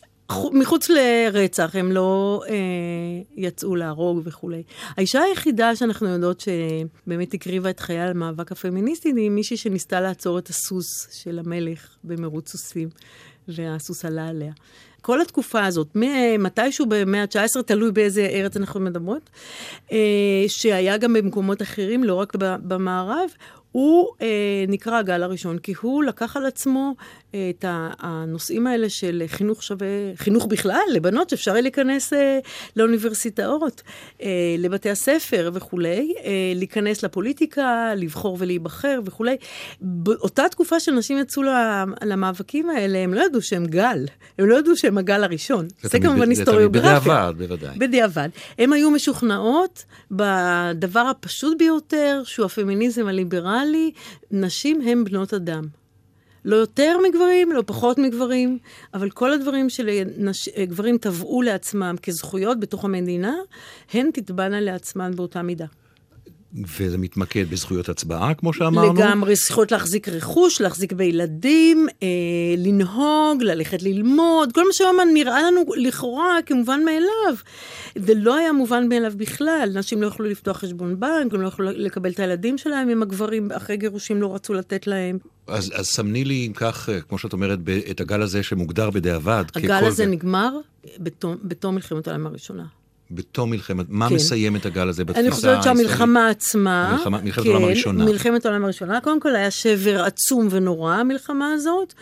מחוץ 0.53 0.89
לרצח, 0.91 1.77
הם 1.77 1.93
לא 1.93 2.43
אה, 2.49 2.55
יצאו 3.37 3.77
להרוג 3.77 4.21
וכולי. 4.25 4.63
האישה 4.97 5.23
היחידה 5.23 5.77
שאנחנו 5.77 6.09
יודעות 6.09 6.41
שבאמת 6.41 7.35
הקריבה 7.35 7.71
את 7.71 7.81
חייה 7.81 8.11
למאבק 8.11 8.53
הפמיניסטי, 8.53 9.13
היא 9.17 9.31
מישהי 9.31 9.57
שניסתה 9.57 10.01
לעצור 10.01 10.39
את 10.39 10.49
הסוס 10.49 11.09
של 11.23 11.39
המלך 11.39 11.97
במרוץ 12.05 12.49
סוסים. 12.51 12.89
והסוס 13.49 14.05
עלה 14.05 14.29
עליה. 14.29 14.53
כל 15.01 15.21
התקופה 15.21 15.65
הזאת, 15.65 15.97
מתישהו 16.39 16.87
במאה 16.89 17.23
ה-19, 17.23 17.63
תלוי 17.63 17.93
באיזה 17.93 18.27
ארץ 18.33 18.57
אנחנו 18.57 18.81
מדברות, 18.81 19.31
אה, 19.93 20.45
שהיה 20.49 20.97
גם 20.97 21.13
במקומות 21.13 21.63
אחרים, 21.63 22.05
לא 22.05 22.15
רק 22.15 22.33
במערב, 22.39 23.31
הוא 23.73 24.09
אה, 24.23 24.65
נקרא 24.69 24.99
הגל 24.99 25.23
הראשון, 25.23 25.59
כי 25.59 25.75
הוא 25.81 26.05
לקח 26.05 26.37
על 26.37 26.47
עצמו 26.47 26.95
אה, 27.35 27.51
את 27.51 27.65
הנושאים 27.99 28.67
האלה 28.67 28.89
של 28.89 29.23
חינוך 29.27 29.63
שווה, 29.63 29.87
חינוך 30.17 30.47
בכלל, 30.47 30.81
לבנות 30.93 31.31
שאפשר 31.31 31.51
יהיה 31.51 31.61
להיכנס 31.61 32.13
אה, 32.13 32.39
לאוניברסיטאות, 32.77 33.83
אה, 34.23 34.29
לבתי 34.59 34.91
הספר 34.91 35.51
וכולי, 35.55 36.15
אה, 36.25 36.53
להיכנס 36.55 37.03
לפוליטיקה, 37.03 37.93
לבחור 37.97 38.37
ולהיבחר 38.41 39.01
וכולי. 39.05 39.37
באותה 39.81 40.45
תקופה 40.51 40.81
שנשים 40.81 41.19
יצאו 41.19 41.43
למאבקים 42.05 42.71
האלה, 42.71 42.99
הם 42.99 43.15
לא 43.15 43.25
ידעו 43.25 43.43
שהם 43.43 43.67
גל, 43.67 44.07
הם 44.39 44.49
לא 44.49 44.59
ידעו 44.59 44.77
שהם 44.77 44.99
הגל 44.99 45.25
הראשון. 45.25 45.69
זה, 45.83 45.89
זה 45.89 46.01
כמובן 46.01 46.31
היסטוריוגרפיה. 46.31 47.01
בדיעבד, 47.01 47.35
בוודאי. 47.39 47.79
בדיעבד. 47.79 48.29
הם 48.59 48.73
היו 48.73 48.91
משוכנעות 48.91 49.85
בדבר 50.11 51.01
הפשוט 51.01 51.59
ביותר, 51.59 52.23
שהוא 52.25 52.47
הפמיניזם 52.47 53.07
הליברלי. 53.07 53.58
לי, 53.65 53.93
נשים 54.31 54.81
הן 54.81 55.05
בנות 55.05 55.35
אדם. 55.35 55.65
לא 56.45 56.57
יותר 56.57 56.97
מגברים, 57.09 57.53
לא 57.53 57.63
פחות 57.67 57.99
מגברים, 57.99 58.59
אבל 58.95 59.11
כל 59.11 59.33
הדברים 59.33 59.67
שגברים 60.33 60.99
תבעו 60.99 61.43
לעצמם 61.43 61.97
כזכויות 62.03 62.61
בתוך 62.61 62.85
המדינה, 62.85 63.35
הן 63.93 64.11
תתבענה 64.11 64.61
לעצמן 64.61 65.17
באותה 65.17 65.43
מידה. 65.43 65.67
וזה 66.55 66.99
מתמקד 66.99 67.51
בזכויות 67.51 67.89
הצבעה, 67.89 68.35
כמו 68.35 68.53
שאמרנו? 68.53 68.95
לגמרי, 68.95 69.37
זכויות 69.37 69.73
להחזיק 69.73 70.09
רכוש, 70.09 70.61
להחזיק 70.61 70.93
בילדים, 70.93 71.87
אה, 72.03 72.09
לנהוג, 72.59 73.43
ללכת 73.43 73.83
ללמוד, 73.83 74.53
כל 74.53 74.67
מה 74.67 74.73
שהיום 74.73 74.97
נראה 75.15 75.43
לנו 75.43 75.65
לכאורה 75.77 76.39
כמובן 76.47 76.81
מאליו. 76.85 77.35
זה 77.99 78.15
לא 78.15 78.37
היה 78.37 78.53
מובן 78.53 78.89
מאליו 78.89 79.13
בכלל. 79.17 79.71
נשים 79.75 80.03
לא 80.03 80.07
יכלו 80.07 80.27
לפתוח 80.27 80.59
חשבון 80.59 81.01
בנק, 81.01 81.35
הם 81.35 81.41
לא 81.41 81.49
יכלו 81.49 81.71
לקבל 81.71 82.11
את 82.11 82.21
הילדים 82.21 82.59
שלהם 82.59 82.91
אם 82.91 83.03
הגברים 83.03 83.53
אחרי 83.53 83.77
גירושים 83.77 84.23
לא 84.23 84.35
רצו 84.35 84.55
לתת 84.55 84.87
להם. 84.87 85.19
אז, 85.47 85.73
אז 85.75 85.87
סמני 85.87 86.25
לי, 86.25 86.47
אם 86.47 86.53
כך, 86.53 86.89
אה, 86.89 87.01
כמו 87.01 87.19
שאת 87.19 87.33
אומרת, 87.33 87.59
את 87.91 88.01
הגל 88.01 88.23
הזה 88.23 88.43
שמוגדר 88.43 88.91
בדיעבד. 88.91 89.45
הגל 89.55 89.85
הזה 89.85 90.05
גל... 90.05 90.11
נגמר 90.11 90.59
בתום, 90.99 91.37
בתום 91.45 91.75
מלחמת 91.75 92.09
העולם 92.09 92.27
הראשונה. 92.27 92.78
בתום 93.11 93.51
מלחמת, 93.51 93.87
מה 93.89 94.09
כן. 94.09 94.15
מסיים 94.15 94.57
את 94.57 94.67
הגל 94.67 94.89
הזה 94.89 95.05
בתפיסה 95.05 95.27
אני 95.27 95.31
חושבת 95.31 95.63
שהמלחמה 95.63 96.29
עצמה, 96.29 96.93
מלחמה, 96.93 97.19
מלחמת 97.23 97.45
כן, 97.45 97.51
העולם 97.51 97.65
הראשונה. 97.65 98.05
מלחמת 98.05 98.47
העולם 98.47 98.65
הראשונה, 98.65 99.01
קודם 99.01 99.21
כל 99.21 99.37
היה 99.37 99.51
שבר 99.51 100.03
עצום 100.03 100.49
ונורא 100.51 100.95
המלחמה 100.95 101.53
הזאת. 101.53 101.95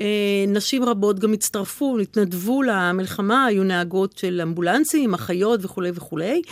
אה, 0.00 0.06
נשים 0.48 0.84
רבות 0.84 1.18
גם 1.18 1.32
הצטרפו, 1.32 1.98
התנדבו 1.98 2.62
למלחמה, 2.62 3.44
היו 3.44 3.64
נהגות 3.64 4.18
של 4.18 4.40
אמבולנסים, 4.42 5.14
אחיות 5.14 5.64
וכולי 5.64 5.90
וכולי. 5.94 6.42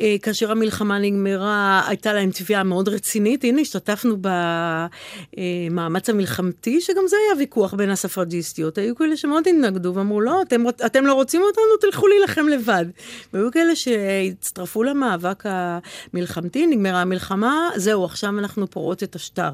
אה, 0.00 0.16
כאשר 0.22 0.50
המלחמה 0.50 0.98
נגמרה, 0.98 1.82
הייתה 1.86 2.12
להם 2.12 2.30
תביעה 2.30 2.62
מאוד 2.62 2.88
רצינית. 2.88 3.44
הנה, 3.44 3.60
השתתפנו 3.60 4.16
במאמץ 5.36 6.10
המלחמתי, 6.10 6.80
שגם 6.80 7.02
זה 7.06 7.16
היה 7.26 7.38
ויכוח 7.38 7.74
בין 7.74 7.90
הספרג'יסטיות. 7.90 8.78
היו 8.78 8.96
כאלה 8.96 9.16
שמאוד 9.16 9.48
התנגדו 9.48 9.94
ואמרו, 9.94 10.20
לא, 10.20 10.42
אתם, 10.42 10.64
אתם 10.86 11.06
לא 11.06 11.14
רוצים 11.14 11.42
אותנו, 11.42 11.90
תלכו 11.90 12.06
להילחם 12.06 12.48
לבד. 12.48 12.84
והיו 13.32 13.49
כאלה 13.50 13.76
שהצטרפו 13.76 14.82
למאבק 14.82 15.44
המלחמתי, 15.46 16.66
נגמרה 16.66 17.00
המלחמה, 17.00 17.70
זהו, 17.76 18.04
עכשיו 18.04 18.38
אנחנו 18.38 18.70
פורעות 18.70 19.02
את 19.02 19.14
השטר. 19.14 19.50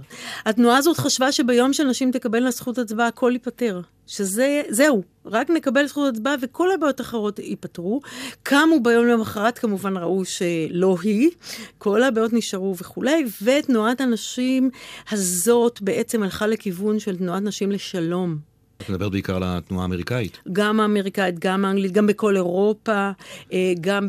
התנועה 0.46 0.76
הזאת 0.76 0.96
חשבה 0.96 1.32
שביום 1.32 1.72
שנשים 1.72 2.10
תקבלנה 2.10 2.50
זכות 2.50 2.78
הצבעה, 2.78 3.06
הכל 3.06 3.30
ייפתר. 3.32 3.80
שזה, 4.06 4.62
זהו, 4.68 5.02
רק 5.24 5.50
נקבל 5.50 5.86
זכות 5.86 6.14
הצבעה 6.14 6.34
וכל 6.40 6.72
הבעיות 6.72 7.00
האחרות 7.00 7.38
ייפתרו. 7.38 8.00
קמו 8.42 8.80
ביום 8.82 9.06
למחרת, 9.06 9.58
כמובן 9.58 9.96
ראו 9.96 10.24
שלא 10.24 10.96
היא, 11.02 11.30
כל 11.78 12.02
הבעיות 12.02 12.32
נשארו 12.32 12.76
וכולי, 12.76 13.24
ותנועת 13.42 14.00
הנשים 14.00 14.70
הזאת 15.10 15.82
בעצם 15.82 16.22
הלכה 16.22 16.46
לכיוון 16.46 16.98
של 16.98 17.16
תנועת 17.16 17.42
נשים 17.42 17.72
לשלום. 17.72 18.55
את 18.82 18.90
מדברת 18.90 19.12
בעיקר 19.12 19.36
על 19.36 19.42
התנועה 19.46 19.82
האמריקאית. 19.82 20.38
גם 20.52 20.80
האמריקאית, 20.80 21.38
גם 21.38 21.64
האנגלית, 21.64 21.92
גם 21.92 22.06
בכל 22.06 22.36
אירופה, 22.36 23.10
אה, 23.52 23.72
גם 23.80 24.08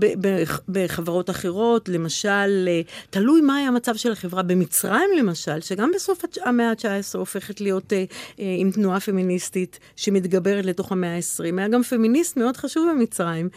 בחברות 0.70 1.30
אחרות. 1.30 1.90
למשל, 1.90 2.68
אה, 2.68 2.82
תלוי 3.10 3.42
מה 3.42 3.56
היה 3.56 3.68
המצב 3.68 3.96
של 3.96 4.12
החברה 4.12 4.44
במצרים, 4.44 5.10
למשל, 5.20 5.62
שגם 5.62 5.92
בסוף 5.96 6.26
המאה 6.46 6.70
ה-19 6.70 7.18
הופכת 7.18 7.62
להיות 7.62 7.94
אה, 7.94 8.06
עם 8.38 8.72
תנועה 8.72 9.00
פמיניסטית 9.00 9.80
שמתגברת 9.96 10.66
לתוך 10.66 10.92
המאה 10.92 11.16
ה-20. 11.16 11.58
היה 11.58 11.68
גם 11.68 11.84
פמיניסט 11.84 12.38
מאוד 12.38 12.58
חשוב 12.58 12.90
במצרים, 12.92 13.50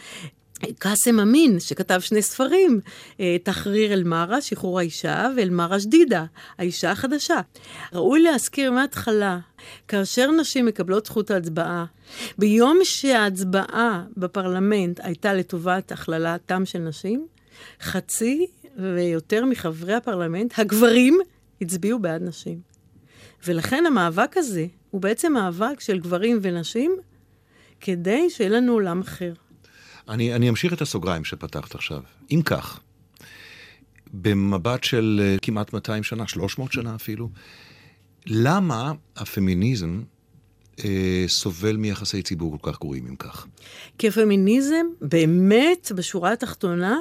קאסם 0.79 1.19
אמין, 1.19 1.59
שכתב 1.59 1.99
שני 1.99 2.21
ספרים, 2.21 2.79
אה, 3.19 3.37
תחריר 3.43 3.93
אל-מארה, 3.93 4.41
שחרור 4.41 4.79
האישה, 4.79 5.29
ואל-מארה 5.37 5.79
שדידה, 5.79 6.25
האישה 6.57 6.91
החדשה. 6.91 7.39
ראוי 7.93 8.21
להזכיר 8.21 8.71
מההתחלה, 8.71 9.39
כאשר 9.87 10.31
נשים 10.31 10.65
מקבלות 10.65 11.05
זכות 11.05 11.31
ההצבעה, 11.31 11.85
ביום 12.37 12.79
שההצבעה 12.83 14.03
בפרלמנט 14.17 14.99
הייתה 15.03 15.33
לטובת 15.33 15.91
הכללתם 15.91 16.65
של 16.65 16.79
נשים, 16.79 17.27
חצי 17.81 18.47
ויותר 18.77 19.45
מחברי 19.45 19.93
הפרלמנט, 19.93 20.53
הגברים, 20.59 21.19
הצביעו 21.61 21.99
בעד 21.99 22.21
נשים. 22.23 22.59
ולכן 23.47 23.85
המאבק 23.85 24.37
הזה 24.37 24.65
הוא 24.91 25.01
בעצם 25.01 25.33
מאבק 25.33 25.79
של 25.79 25.99
גברים 25.99 26.39
ונשים 26.41 26.95
כדי 27.81 28.29
שיהיה 28.29 28.49
לנו 28.49 28.73
עולם 28.73 29.01
אחר. 29.01 29.33
אני, 30.09 30.35
אני 30.35 30.49
אמשיך 30.49 30.73
את 30.73 30.81
הסוגריים 30.81 31.23
שפתחת 31.23 31.75
עכשיו. 31.75 32.01
אם 32.31 32.41
כך, 32.45 32.79
במבט 34.13 34.83
של 34.83 35.21
אה, 35.23 35.35
כמעט 35.41 35.73
200 35.73 36.03
שנה, 36.03 36.27
300 36.27 36.71
שנה 36.71 36.95
אפילו, 36.95 37.29
למה 38.25 38.91
הפמיניזם 39.15 40.01
אה, 40.85 41.23
סובל 41.27 41.77
מיחסי 41.77 42.21
ציבור 42.21 42.57
כל 42.59 42.71
כך 42.71 42.79
גרועים 42.79 43.07
אם 43.07 43.15
כך? 43.15 43.47
כי 43.97 44.07
הפמיניזם 44.07 44.85
באמת, 45.01 45.91
בשורה 45.95 46.33
התחתונה, 46.33 46.99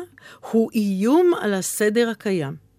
הוא 0.50 0.70
איום 0.74 1.32
על 1.40 1.54
הסדר 1.54 2.08
הקיים. 2.08 2.69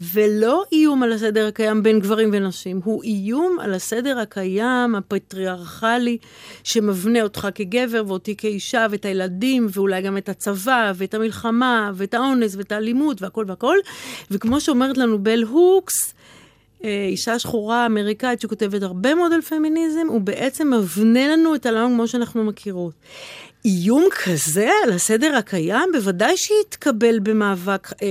ולא 0.00 0.64
איום 0.72 1.02
על 1.02 1.12
הסדר 1.12 1.46
הקיים 1.46 1.82
בין 1.82 2.00
גברים 2.00 2.30
ונשים, 2.32 2.80
הוא 2.84 3.02
איום 3.02 3.58
על 3.60 3.74
הסדר 3.74 4.18
הקיים, 4.18 4.94
הפטריארכלי, 4.94 6.18
שמבנה 6.64 7.22
אותך 7.22 7.48
כגבר 7.54 8.02
ואותי 8.06 8.36
כאישה, 8.36 8.86
ואת 8.90 9.04
הילדים, 9.04 9.66
ואולי 9.72 10.02
גם 10.02 10.16
את 10.16 10.28
הצבא, 10.28 10.92
ואת 10.94 11.14
המלחמה, 11.14 11.90
ואת 11.94 12.14
האונס, 12.14 12.56
ואת 12.56 12.72
האלימות, 12.72 13.22
והכל 13.22 13.44
והכל. 13.48 13.76
וכמו 14.30 14.60
שאומרת 14.60 14.98
לנו 14.98 15.18
בל 15.18 15.42
הוקס, 15.42 16.14
אה, 16.84 17.06
אישה 17.08 17.38
שחורה 17.38 17.86
אמריקאית 17.86 18.40
שכותבת 18.40 18.82
הרבה 18.82 19.14
מאוד 19.14 19.32
על 19.32 19.42
פמיניזם, 19.42 20.06
הוא 20.08 20.20
בעצם 20.20 20.72
מבנה 20.74 21.28
לנו 21.28 21.54
את 21.54 21.66
העולם 21.66 21.94
כמו 21.94 22.08
שאנחנו 22.08 22.44
מכירות. 22.44 22.92
איום 23.64 24.04
כזה 24.24 24.70
על 24.84 24.92
הסדר 24.92 25.36
הקיים, 25.36 25.88
בוודאי 25.92 26.36
שיתקבל 26.36 27.18
במאבק 27.18 27.92
אה, 28.02 28.08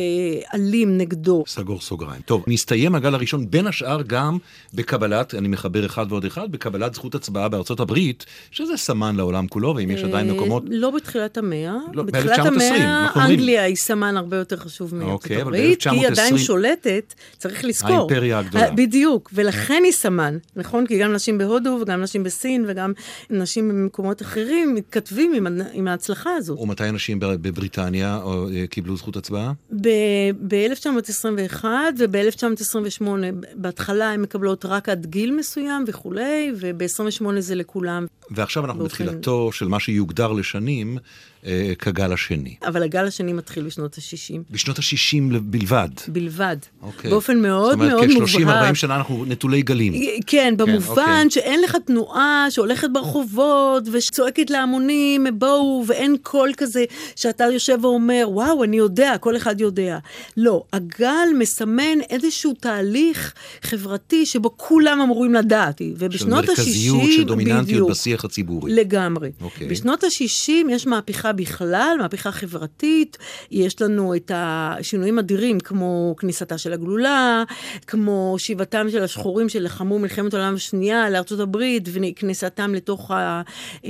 אלים 0.54 0.98
נגדו. 0.98 1.44
סגור 1.48 1.82
סוגריים. 1.82 2.22
טוב, 2.22 2.44
נסתיים 2.48 2.96
הגל 2.96 3.16
הראשון, 3.16 3.50
בין 3.50 3.68
השאר 3.68 4.02
גם 4.08 4.38
בקבלת, 4.74 5.34
אני 5.36 5.48
מחבר 5.48 5.86
אחד 5.86 6.06
ועוד 6.10 6.26
אחד, 6.26 6.52
בקבלת 6.52 6.94
זכות 6.94 7.16
הצבעה 7.16 7.50
בארצות 7.50 7.80
הברית, 7.80 8.26
שזה 8.52 8.78
סמן 8.78 9.16
לעולם 9.16 9.48
כולו, 9.48 9.74
ואם 9.78 9.92
יש 9.92 10.04
עדיין 10.04 10.30
אה, 10.30 10.36
מקומות... 10.36 10.64
לא 10.68 10.92
בתחילת 10.92 11.38
המאה. 11.38 11.78
לא, 11.94 12.04
בתחילת 12.04 12.40
המאה, 12.40 13.08
אנגליה 13.16 13.64
היא 13.64 13.76
סמן 13.76 14.18
הרבה 14.18 14.38
יותר 14.38 14.58
חשוב 14.58 14.96
מארצות 14.96 15.14
אוקיי, 15.14 15.42
הברית, 15.42 15.84
כי 15.84 15.90
היא 15.90 16.08
עדיין 16.08 16.38
שולטת, 16.38 17.14
צריך 17.38 17.66
לזכור. 17.66 17.92
האימפריה 17.92 18.40
הגדולה. 18.40 18.72
בדיוק, 18.72 19.30
ולכן 19.34 19.82
היא 19.84 19.92
סמן, 19.92 20.38
נכון? 20.56 20.88
כי 20.88 20.98
גם 21.00 21.14
נשים 21.14 21.38
בהודו, 21.38 21.78
וגם 21.82 22.02
נשים 22.02 22.24
בסין, 22.24 22.66
וגם 22.68 22.94
נשים 23.30 23.70
במקומות 23.70 24.22
אחרים 24.22 24.76
מתכתבים 24.76 25.34
עם 25.34 25.45
עם, 25.48 25.62
עם 25.74 25.88
ההצלחה 25.88 26.30
הזאת. 26.34 26.60
ומתי 26.60 26.90
אנשים 26.90 27.20
בבריטניה 27.20 28.20
או, 28.24 28.50
אה, 28.50 28.68
קיבלו 28.68 28.98
זכות 28.98 29.16
הצבעה? 29.16 29.54
ב-1921 29.72 31.66
וב-1928, 31.98 33.04
בהתחלה 33.56 34.12
הן 34.12 34.22
מקבלות 34.22 34.66
רק 34.66 34.90
עד 34.90 35.06
גיל 35.06 35.36
מסוים 35.36 35.84
וכולי, 35.88 36.52
וב-28 36.60 37.40
זה 37.40 37.56
לכולם. 37.56 38.06
ועכשיו 38.32 38.66
אנחנו 38.66 38.80
באופן... 38.80 39.06
בתחילתו 39.06 39.52
של 39.52 39.68
מה 39.68 39.80
שיוגדר 39.80 40.32
לשנים. 40.32 40.98
אה, 41.46 41.74
כגל 41.80 42.14
השני. 42.14 42.56
אבל 42.68 42.84
הגל 42.84 43.08
השני 43.08 43.34
מתחיל 43.34 43.64
בשנות 43.64 43.98
ה-60. 43.98 44.40
בשנות 44.52 44.80
ה-60 44.80 45.40
בלבד? 45.42 45.90
בלבד. 46.08 46.58
אוקיי. 46.82 47.12
באופן 47.12 47.42
מאוד 47.42 47.78
מאוד 47.78 48.08
מובהק. 48.08 48.30
זאת 48.30 48.42
אומרת, 48.42 48.66
כ-30-40 48.70 48.76
שנה 48.76 48.96
אנחנו 48.96 49.26
נטולי 49.26 49.62
גלים. 49.62 49.94
כן, 49.94 50.20
כן 50.28 50.54
במובן 50.58 51.02
אוקיי. 51.02 51.30
שאין 51.30 51.62
לך 51.62 51.78
תנועה 51.86 52.48
שהולכת 52.50 52.88
ברחובות 52.94 53.84
וצועקת 53.92 54.50
להמונים, 54.50 55.28
בואו, 55.34 55.84
ואין 55.88 56.16
קול 56.22 56.52
כזה 56.58 56.84
שאתה 57.16 57.44
יושב 57.44 57.78
ואומר, 57.82 58.26
וואו, 58.28 58.64
אני 58.64 58.78
יודע, 58.78 59.18
כל 59.18 59.38
אחד 59.38 59.62
יודע. 59.62 59.98
לא, 60.38 60.64
הגל 60.74 61.28
מסמן 61.40 62.02
איזשהו 62.10 62.54
תהליך 62.54 63.34
חברתי 63.62 64.26
שבו 64.26 64.58
כולם 64.58 65.02
אמורים 65.02 65.34
לדעת. 65.34 65.82
ובשנות 65.98 66.50
ה-60, 66.50 66.56
של 66.56 66.62
מרכזיות, 66.62 67.12
של 67.16 67.24
דומיננטיות 67.24 67.90
בשיח 67.90 68.26
הציבורי. 68.26 68.74
לגמרי. 68.74 69.32
אוקיי. 69.42 69.68
בשנות 69.68 70.04
ה-60 70.04 70.52
יש 70.72 70.88
מהפכה 70.88 71.32
בכלל, 71.36 71.98
מהפכה 72.00 72.32
חברתית, 72.32 73.18
יש 73.52 73.82
לנו 73.82 74.16
את 74.16 74.32
השינויים 74.36 75.20
אדירים, 75.20 75.60
כמו 75.60 76.16
כניסתה 76.18 76.58
של 76.58 76.74
הגלולה, 76.74 77.44
כמו 77.88 78.36
שיבתם 78.38 78.88
של 78.90 79.04
השחורים 79.04 79.50
שלחמו 79.50 80.00
מלחמת 80.00 80.34
העולם 80.34 80.56
השנייה 80.56 81.10
לארצות 81.10 81.40
הברית, 81.40 81.90
וכניסתם 81.94 82.74
לתוך 82.74 83.12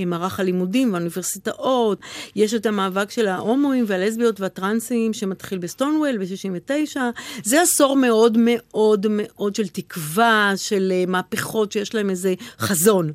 מערך 0.06 0.40
הלימודים 0.40 0.94
והאוניברסיטאות. 0.94 2.00
יש 2.36 2.54
את 2.54 2.66
המאבק 2.66 3.12
של 3.12 3.28
ההומואים 3.28 3.86
והלסביות 3.88 4.40
והטרנסים 4.42 5.14
שמתחיל 5.14 5.58
בסטונוול 5.58 6.18
ב-69. 6.18 6.98
זה 7.44 7.62
עשור 7.62 7.96
מאוד 7.96 8.38
מאוד 8.40 9.06
מאוד 9.10 9.56
של 9.56 9.68
תקווה, 9.68 10.54
של 10.56 10.92
אה, 10.96 11.04
מהפכות 11.08 11.72
שיש 11.72 11.96
להם 11.96 12.10
איזה 12.10 12.34
חזון. 12.60 13.12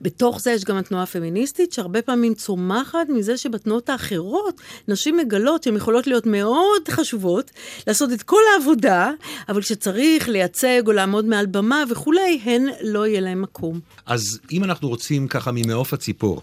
בתוך 0.00 0.40
זה 0.40 0.50
יש 0.50 0.64
גם 0.64 0.76
התנועה 0.76 1.02
הפמיניסטית, 1.02 1.72
שהרבה 1.72 2.02
פעמים 2.02 2.34
צומחת 2.34 3.08
מזה 3.08 3.36
שבתנועה... 3.36 3.73
התנועות 3.78 3.88
האחרות, 3.88 4.60
נשים 4.88 5.16
מגלות 5.16 5.62
שהן 5.62 5.76
יכולות 5.76 6.06
להיות 6.06 6.26
מאוד 6.26 6.88
חשובות, 6.90 7.50
לעשות 7.86 8.12
את 8.12 8.22
כל 8.22 8.40
העבודה, 8.54 9.10
אבל 9.48 9.60
כשצריך 9.62 10.28
לייצג 10.28 10.82
או 10.86 10.92
לעמוד 10.92 11.24
מעל 11.24 11.46
במה 11.46 11.84
וכולי, 11.90 12.40
הן 12.44 12.66
לא 12.82 13.06
יהיה 13.06 13.20
להן 13.20 13.40
מקום. 13.40 13.80
אז 14.06 14.40
אם 14.52 14.64
אנחנו 14.64 14.88
רוצים 14.88 15.28
ככה 15.28 15.52
ממעוף 15.52 15.92
הציפור, 15.92 16.42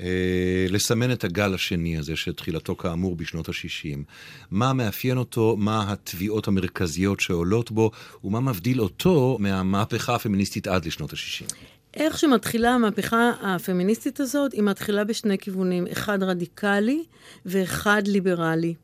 אה, 0.00 0.66
לסמן 0.68 1.12
את 1.12 1.24
הגל 1.24 1.54
השני 1.54 1.98
הזה, 1.98 2.16
שתחילתו 2.16 2.76
כאמור 2.76 3.16
בשנות 3.16 3.48
ה-60. 3.48 3.98
מה 4.50 4.72
מאפיין 4.72 5.18
אותו, 5.18 5.56
מה 5.58 5.92
התביעות 5.92 6.48
המרכזיות 6.48 7.20
שעולות 7.20 7.70
בו, 7.70 7.90
ומה 8.24 8.40
מבדיל 8.40 8.80
אותו 8.80 9.36
מהמהפכה 9.40 10.14
הפמיניסטית 10.14 10.66
עד 10.66 10.86
לשנות 10.86 11.12
ה-60. 11.12 11.54
איך 11.94 12.18
שמתחילה 12.18 12.70
המהפכה 12.70 13.32
הפמיניסטית 13.42 14.20
הזאת, 14.20 14.52
היא 14.52 14.62
מתחילה 14.62 15.04
בשני 15.04 15.38
כיוונים, 15.38 15.86
אחד 15.92 16.22
רדיקלי 16.22 17.04
ואחד 17.46 18.02
ליברלי. 18.06 18.74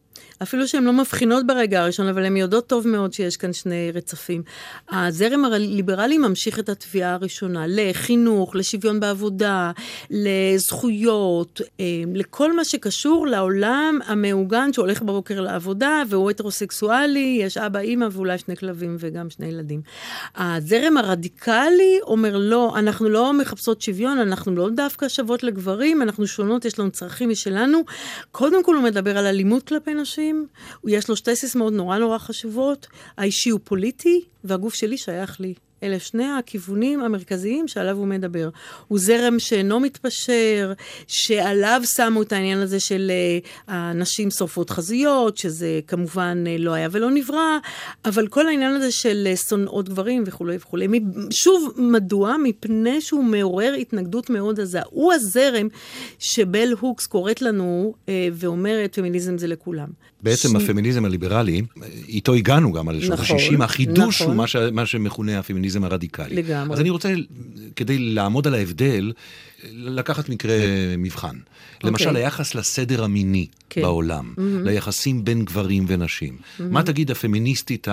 אפילו 0.43 0.69
שהן 0.69 0.85
לא 0.85 0.93
מבחינות 0.93 1.47
ברגע 1.47 1.83
הראשון, 1.83 2.09
אבל 2.09 2.25
הן 2.25 2.37
יודעות 2.37 2.67
טוב 2.67 2.89
מאוד 2.89 3.13
שיש 3.13 3.37
כאן 3.37 3.53
שני 3.53 3.91
רצפים. 3.95 4.43
הזרם 4.91 5.45
הליברלי 5.45 6.19
ממשיך 6.19 6.59
את 6.59 6.69
התביעה 6.69 7.15
הראשונה 7.15 7.65
לחינוך, 7.69 8.57
לשוויון 8.57 9.01
בעבודה, 9.01 9.71
לזכויות, 10.11 11.61
אה, 11.81 11.85
לכל 12.15 12.57
מה 12.57 12.65
שקשור 12.65 13.27
לעולם 13.27 13.99
המעוגן 14.07 14.73
שהולך 14.73 15.03
בבוקר 15.03 15.41
לעבודה, 15.41 16.03
והוא 16.09 16.31
הטרוסקסואלי, 16.31 17.39
יש 17.43 17.57
אבא, 17.57 17.79
אימא 17.79 18.07
ואולי 18.13 18.39
שני 18.39 18.57
כלבים 18.57 18.97
וגם 18.99 19.31
שני 19.31 19.47
ילדים. 19.47 19.81
הזרם 20.37 20.97
הרדיקלי 20.97 21.99
אומר 22.03 22.37
לא, 22.37 22.75
אנחנו 22.79 23.09
לא 23.09 23.33
מחפשות 23.33 23.83
שוויון, 23.83 24.19
אנחנו 24.19 24.55
לא 24.55 24.69
דווקא 24.71 25.09
שוות 25.09 25.43
לגברים, 25.43 26.03
אנחנו 26.03 26.27
שונות, 26.27 26.65
יש 26.65 26.79
לנו 26.79 26.91
צרכים 26.91 27.29
משלנו. 27.29 27.85
קודם 28.33 28.65
כל 28.65 28.75
הוא 28.75 28.85
מדבר 28.85 29.19
על 29.19 29.27
אלימות 29.27 29.69
כלפי 29.69 29.95
נשים. 29.95 30.16
אנשים, 30.19 30.47
יש 30.87 31.09
לו 31.09 31.17
שתי 31.17 31.37
סיסמאות 31.37 31.73
נורא 31.73 31.99
נורא 31.99 32.19
חשובות, 32.19 32.87
האישי 33.17 33.51
הוא 33.51 33.61
פוליטי 33.65 34.25
והגוף 34.45 34.75
שלי 34.75 34.97
שייך 34.99 35.41
לי. 35.41 35.55
אלה 35.83 35.99
שני 35.99 36.25
הכיוונים 36.39 37.01
המרכזיים 37.01 37.69
שעליו 37.69 37.97
הוא 37.97 38.07
מדבר. 38.07 38.49
הוא 38.89 38.99
זרם 38.99 39.39
שאינו 39.39 39.81
מתפשר, 39.81 40.73
שעליו 41.07 41.83
שמו 41.97 42.23
את 42.23 42.33
העניין 42.33 42.59
הזה 42.59 42.81
של 42.81 43.11
uh, 43.11 43.71
הנשים 43.73 44.31
שורפות 44.31 44.71
חזיות, 44.71 45.37
שזה 45.37 45.81
כמובן 45.87 46.45
uh, 46.47 46.63
לא 46.63 46.73
היה 46.73 46.89
ולא 46.93 47.11
נברא, 47.11 47.59
אבל 48.05 48.29
כל 48.29 48.47
העניין 48.47 48.73
הזה 48.73 48.93
של 48.93 49.29
uh, 49.33 49.49
שונאות 49.49 49.89
גברים 49.89 50.23
וכולי 50.27 50.57
וכולי. 50.57 50.87
שוב, 51.31 51.73
מדוע? 51.77 52.37
מפני 52.37 53.01
שהוא 53.01 53.25
מעורר 53.25 53.73
התנגדות 53.73 54.31
מאוד 54.31 54.61
עזה. 54.61 54.81
הוא 54.91 55.13
הזרם 55.13 55.69
שבל 56.19 56.73
הוקס 56.81 57.07
קוראת 57.07 57.43
לנו 57.43 57.95
ואומרת, 58.33 58.95
פמיניזם 58.95 59.39
זה 59.39 59.47
לכולם. 59.47 59.89
בעצם 60.27 60.61
ש... 60.61 60.63
הפמיניזם 60.63 61.05
הליברלי, 61.05 61.63
איתו 62.09 62.35
הגענו 62.35 62.73
גם 62.73 62.89
על 62.89 63.01
שנות 63.01 63.21
נכון, 63.21 63.37
ה-60, 63.37 63.65
החידוש 63.65 64.23
נכון. 64.23 64.27
הוא 64.27 64.37
מה, 64.37 64.47
ש... 64.47 64.57
מה 64.57 64.87
שמכונה 64.87 65.39
הפמיניזם 65.39 65.85
הרדיקלי. 65.85 66.37
לגמרי. 66.37 66.75
אז 66.75 66.81
אני 66.81 66.91
רוצה, 66.91 67.13
כדי 67.77 67.99
לעמוד 67.99 68.47
על 68.47 68.55
ההבדל, 68.55 69.13
לקחת 69.73 70.29
מקרה 70.29 70.55
מבחן. 70.99 71.37
Okay. 71.37 71.87
למשל, 71.87 72.09
אוקיי. 72.09 72.25
היחס 72.25 72.55
לסדר 72.55 73.05
המיני 73.05 73.47
okay. 73.51 73.65
כן. 73.71 73.83
בעולם, 73.83 74.35
mm-hmm. 74.37 74.41
ליחסים 74.65 75.25
בין 75.25 75.45
גברים 75.45 75.85
ונשים. 75.89 76.37
Mm-hmm. 76.37 76.63
מה 76.63 76.83
תגיד 76.83 77.11
הפמיניסטית 77.11 77.89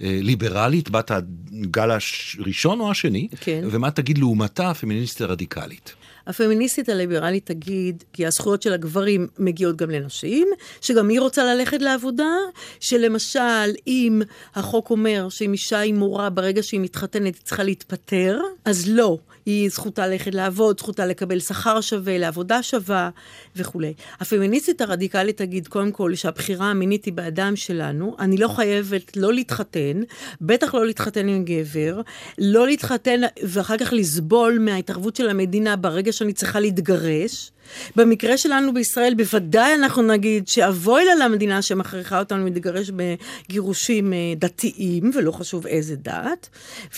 הליברלית, 0.00 0.90
בת 0.90 1.10
הגל 1.10 1.90
הראשון 2.38 2.80
או 2.80 2.90
השני, 2.90 3.28
okay. 3.32 3.36
כן. 3.40 3.60
ומה 3.70 3.90
תגיד 3.90 4.18
לעומתה 4.18 4.70
הפמיניסטית 4.70 5.20
הרדיקלית? 5.20 5.94
הפמיניסטית 6.26 6.88
הליברלית 6.88 7.46
תגיד, 7.46 8.04
כי 8.12 8.26
הזכויות 8.26 8.62
של 8.62 8.72
הגברים 8.72 9.26
מגיעות 9.38 9.76
גם 9.76 9.90
לנשים, 9.90 10.48
שגם 10.80 11.08
היא 11.08 11.20
רוצה 11.20 11.54
ללכת 11.54 11.82
לעבודה, 11.82 12.34
שלמשל, 12.80 13.70
אם 13.86 14.22
החוק 14.54 14.90
אומר 14.90 15.28
שאם 15.28 15.52
אישה 15.52 15.78
היא 15.78 15.94
מורה 15.94 16.30
ברגע 16.30 16.62
שהיא 16.62 16.80
מתחתנת 16.80 17.34
היא 17.34 17.42
צריכה 17.44 17.62
להתפטר, 17.62 18.40
אז 18.64 18.88
לא. 18.88 19.18
היא 19.46 19.70
זכותה 19.70 20.06
ללכת 20.06 20.34
לעבוד, 20.34 20.78
זכותה 20.80 21.06
לקבל 21.06 21.40
שכר 21.40 21.80
שווה, 21.80 22.18
לעבודה 22.18 22.62
שווה 22.62 23.10
וכולי. 23.56 23.94
הפמיניסטית 24.20 24.80
הרדיקלית 24.80 25.36
תגיד, 25.36 25.68
קודם 25.68 25.92
כל, 25.92 26.14
שהבחירה 26.14 26.70
המינית 26.70 27.04
היא 27.04 27.12
באדם 27.12 27.56
שלנו, 27.56 28.16
אני 28.18 28.36
לא 28.36 28.48
חייבת 28.48 29.16
לא 29.16 29.32
להתחתן, 29.32 30.00
בטח 30.40 30.74
לא 30.74 30.86
להתחתן 30.86 31.28
עם 31.28 31.44
גבר, 31.44 32.00
לא 32.38 32.66
להתחתן 32.66 33.20
ואחר 33.42 33.76
כך 33.78 33.92
לסבול 33.92 34.58
מההתערבות 34.58 35.16
של 35.16 35.28
המדינה 35.28 35.76
ברגע 35.76 36.12
שאני 36.18 36.32
צריכה 36.32 36.60
להתגרש. 36.60 37.50
במקרה 37.96 38.36
שלנו 38.36 38.74
בישראל, 38.74 39.14
בוודאי 39.14 39.74
אנחנו 39.74 40.02
נגיד 40.02 40.48
שאבוי 40.48 41.04
לה 41.04 41.14
למדינה 41.14 41.62
שמכריחה 41.62 42.18
אותנו 42.18 42.44
להתגרש 42.44 42.90
בגירושים 42.90 44.12
אה, 44.12 44.18
דתיים, 44.36 45.10
ולא 45.14 45.32
חשוב 45.32 45.66
איזה 45.66 45.96
דת. 45.96 46.48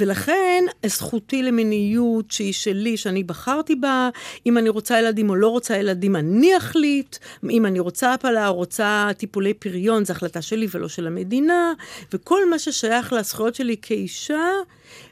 ולכן, 0.00 0.64
זכותי 0.86 1.42
למיניות 1.42 2.30
שהיא 2.30 2.52
שלי, 2.52 2.96
שאני 2.96 3.24
בחרתי 3.24 3.74
בה, 3.74 4.08
אם 4.46 4.58
אני 4.58 4.68
רוצה 4.68 4.98
ילדים 4.98 5.30
או 5.30 5.36
לא 5.36 5.48
רוצה 5.48 5.76
ילדים, 5.76 6.16
אני 6.16 6.56
אחליט. 6.56 7.16
אם 7.50 7.66
אני 7.66 7.80
רוצה 7.80 8.12
הפלה 8.12 8.48
או 8.48 8.54
רוצה 8.54 9.08
טיפולי 9.16 9.54
פריון, 9.54 10.04
זו 10.04 10.12
החלטה 10.12 10.42
שלי 10.42 10.66
ולא 10.70 10.88
של 10.88 11.06
המדינה. 11.06 11.72
וכל 12.12 12.50
מה 12.50 12.58
ששייך 12.58 13.12
לזכויות 13.12 13.54
שלי 13.54 13.76
כאישה, 13.82 14.44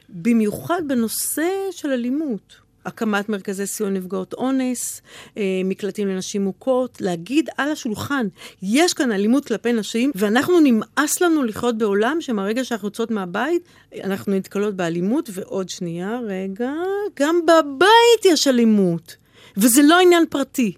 במיוחד 0.09 0.81
בנושא 0.87 1.47
של 1.71 1.89
אלימות. 1.89 2.64
הקמת 2.85 3.29
מרכזי 3.29 3.67
סיוע 3.67 3.89
נפגעות 3.89 4.33
אונס, 4.33 5.01
אה, 5.37 5.43
מקלטים 5.65 6.07
לנשים 6.07 6.43
מוכות, 6.43 7.01
להגיד 7.01 7.49
על 7.57 7.71
השולחן, 7.71 8.27
יש 8.61 8.93
כאן 8.93 9.11
אלימות 9.11 9.45
כלפי 9.45 9.73
נשים, 9.73 10.11
ואנחנו 10.15 10.59
נמאס 10.59 11.21
לנו 11.21 11.43
לחיות 11.43 11.77
בעולם 11.77 12.17
שמהרגע 12.19 12.63
שאנחנו 12.63 12.87
יוצאות 12.87 13.11
מהבית, 13.11 13.61
אנחנו 14.03 14.33
נתקלות 14.33 14.75
באלימות, 14.75 15.29
ועוד 15.33 15.69
שנייה, 15.69 16.19
רגע, 16.27 16.71
גם 17.19 17.39
בבית 17.45 18.25
יש 18.25 18.47
אלימות, 18.47 19.15
וזה 19.57 19.81
לא 19.83 19.99
עניין 19.99 20.23
פרטי. 20.29 20.73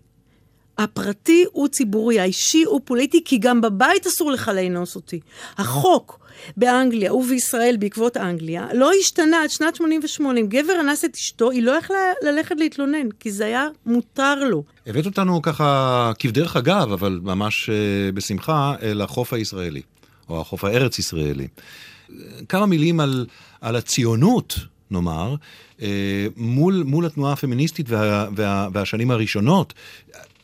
הפרטי 0.77 1.45
הוא 1.51 1.67
ציבורי, 1.67 2.19
האישי 2.19 2.63
הוא 2.63 2.81
פוליטי, 2.83 3.23
כי 3.25 3.37
גם 3.37 3.61
בבית 3.61 4.07
אסור 4.07 4.31
לך 4.31 4.51
לאנוס 4.55 4.95
אותי. 4.95 5.19
החוק 5.57 6.19
באנגליה 6.58 7.13
ובישראל 7.13 7.76
בעקבות 7.80 8.17
אנגליה 8.17 8.67
לא 8.73 8.91
השתנה 9.00 9.43
עד 9.43 9.50
שנת 9.50 9.76
88. 9.76 10.39
אם 10.39 10.47
גבר 10.47 10.73
אנס 10.82 11.06
את 11.06 11.15
אשתו, 11.15 11.52
היא 11.52 11.63
לא 11.63 11.71
יכלה 11.71 11.97
ללכת 12.21 12.56
להתלונן, 12.60 13.12
כי 13.19 13.32
זה 13.32 13.45
היה 13.45 13.67
מותר 13.86 14.36
לו. 14.36 14.63
הבאת 14.88 15.06
אותנו 15.06 15.41
ככה 15.41 16.12
כבדרך 16.19 16.56
אגב, 16.56 16.91
אבל 16.91 17.19
ממש 17.23 17.69
uh, 17.69 18.15
בשמחה, 18.15 18.76
אל 18.82 19.02
החוף 19.02 19.34
הישראלי, 19.34 19.82
או 20.30 20.41
החוף 20.41 20.63
הארץ-ישראלי. 20.63 21.47
כמה 22.50 22.65
מילים 22.65 23.00
על, 23.00 23.26
על 23.62 23.76
הציונות, 23.76 24.56
נאמר, 24.91 25.36
אה, 25.82 26.28
מול, 26.36 26.84
מול 26.86 27.06
התנועה 27.06 27.34
הפמיניסטית 27.34 27.89
וה, 27.89 28.28
וה, 28.36 28.67
והשנים 28.73 29.12
הראשונות. 29.12 29.73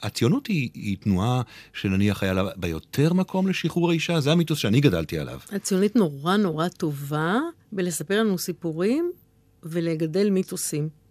הציונות 0.04 0.48
היא, 0.48 0.70
היא 0.74 0.98
תנועה 0.98 1.42
שנניח 1.74 2.24
היה 2.24 2.34
לה 2.34 2.44
ביותר 2.56 3.14
מקום 3.14 3.48
לשחרור 3.48 3.90
האישה, 3.90 4.20
זה 4.20 4.32
המיתוס 4.32 4.60
שאני 4.60 4.82
גדלתי 4.82 5.20
עליו. 5.20 5.40
הציונית 5.52 5.96
נורא 5.96 6.38
נורא 6.38 6.68
טובה 6.68 7.40
בלספר 7.72 8.20
לנו 8.20 8.38
סיפורים 8.38 9.12
ולגדל 9.64 10.30
מיתוסים. 10.30 11.03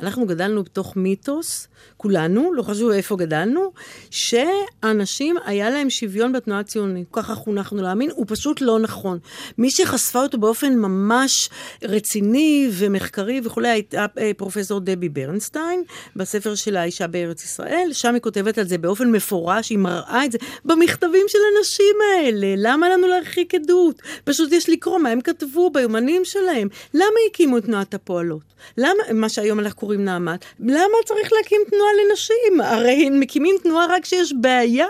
אנחנו 0.00 0.26
גדלנו 0.26 0.62
בתוך 0.62 0.96
מיתוס, 0.96 1.68
כולנו, 1.96 2.52
לא 2.54 2.62
חשוב 2.62 2.90
איפה 2.90 3.16
גדלנו, 3.16 3.72
שאנשים, 4.10 5.36
היה 5.44 5.70
להם 5.70 5.90
שוויון 5.90 6.32
בתנועה 6.32 6.60
הציונית. 6.60 7.08
ככה 7.12 7.34
חונכנו 7.34 7.82
להאמין, 7.82 8.10
הוא 8.14 8.26
פשוט 8.28 8.60
לא 8.60 8.78
נכון. 8.78 9.18
מי 9.58 9.70
שחשפה 9.70 10.22
אותו 10.22 10.38
באופן 10.38 10.72
ממש 10.72 11.48
רציני 11.82 12.70
ומחקרי 12.72 13.40
וכולי, 13.44 13.68
הייתה 13.68 14.06
אה, 14.18 14.30
פרופסור 14.36 14.80
דבי 14.80 15.08
ברנסטיין, 15.08 15.82
בספר 16.16 16.54
של 16.54 16.76
האישה 16.76 17.06
בארץ 17.06 17.44
ישראל, 17.44 17.88
שם 17.92 18.14
היא 18.14 18.22
כותבת 18.22 18.58
על 18.58 18.68
זה 18.68 18.78
באופן 18.78 19.10
מפורש, 19.10 19.70
היא 19.70 19.78
מראה 19.78 20.24
את 20.24 20.32
זה 20.32 20.38
במכתבים 20.64 21.26
של 21.28 21.38
הנשים 21.56 21.96
האלה. 22.14 22.54
למה 22.56 22.88
לנו 22.88 23.06
להרחיק 23.06 23.54
עדות? 23.54 24.02
פשוט 24.24 24.52
יש 24.52 24.68
לקרוא 24.68 24.98
מה 24.98 25.08
הם 25.08 25.20
כתבו 25.20 25.70
ביומנים 25.70 26.24
שלהם. 26.24 26.68
למה 26.94 27.16
הקימו 27.30 27.58
את 27.58 27.64
תנועת 27.64 27.94
הפועלות? 27.94 28.42
למה, 28.78 29.02
מה 29.14 29.28
שהיום 29.28 29.60
אנחנו 29.60 29.71
קוראים 29.72 30.04
נעמת, 30.04 30.44
למה 30.60 30.96
צריך 31.06 31.32
להקים 31.32 31.60
תנועה 31.70 31.90
לנשים? 32.02 32.60
הרי 32.60 33.06
הם 33.06 33.20
מקימים 33.20 33.56
תנועה 33.62 33.86
רק 33.86 34.02
כשיש 34.02 34.32
בעיה. 34.40 34.88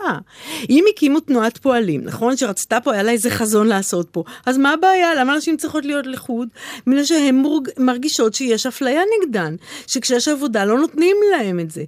אם 0.70 0.84
הקימו 0.90 1.20
תנועת 1.20 1.58
פועלים, 1.58 2.00
נכון? 2.04 2.36
שרצתה 2.36 2.80
פה, 2.80 2.92
היה 2.92 3.02
לה 3.02 3.10
איזה 3.10 3.30
חזון 3.30 3.66
לעשות 3.66 4.08
פה, 4.12 4.24
אז 4.46 4.58
מה 4.58 4.72
הבעיה? 4.72 5.14
למה 5.14 5.36
נשים 5.36 5.56
צריכות 5.56 5.84
להיות 5.84 6.06
לחוד? 6.06 6.48
בגלל 6.86 7.04
שהן 7.04 7.44
מרגישות 7.78 8.34
שיש 8.34 8.66
אפליה 8.66 9.02
נגדן, 9.18 9.56
שכשיש 9.86 10.28
עבודה 10.28 10.64
לא 10.64 10.78
נותנים 10.78 11.16
להם 11.30 11.60
את 11.60 11.70
זה. 11.70 11.84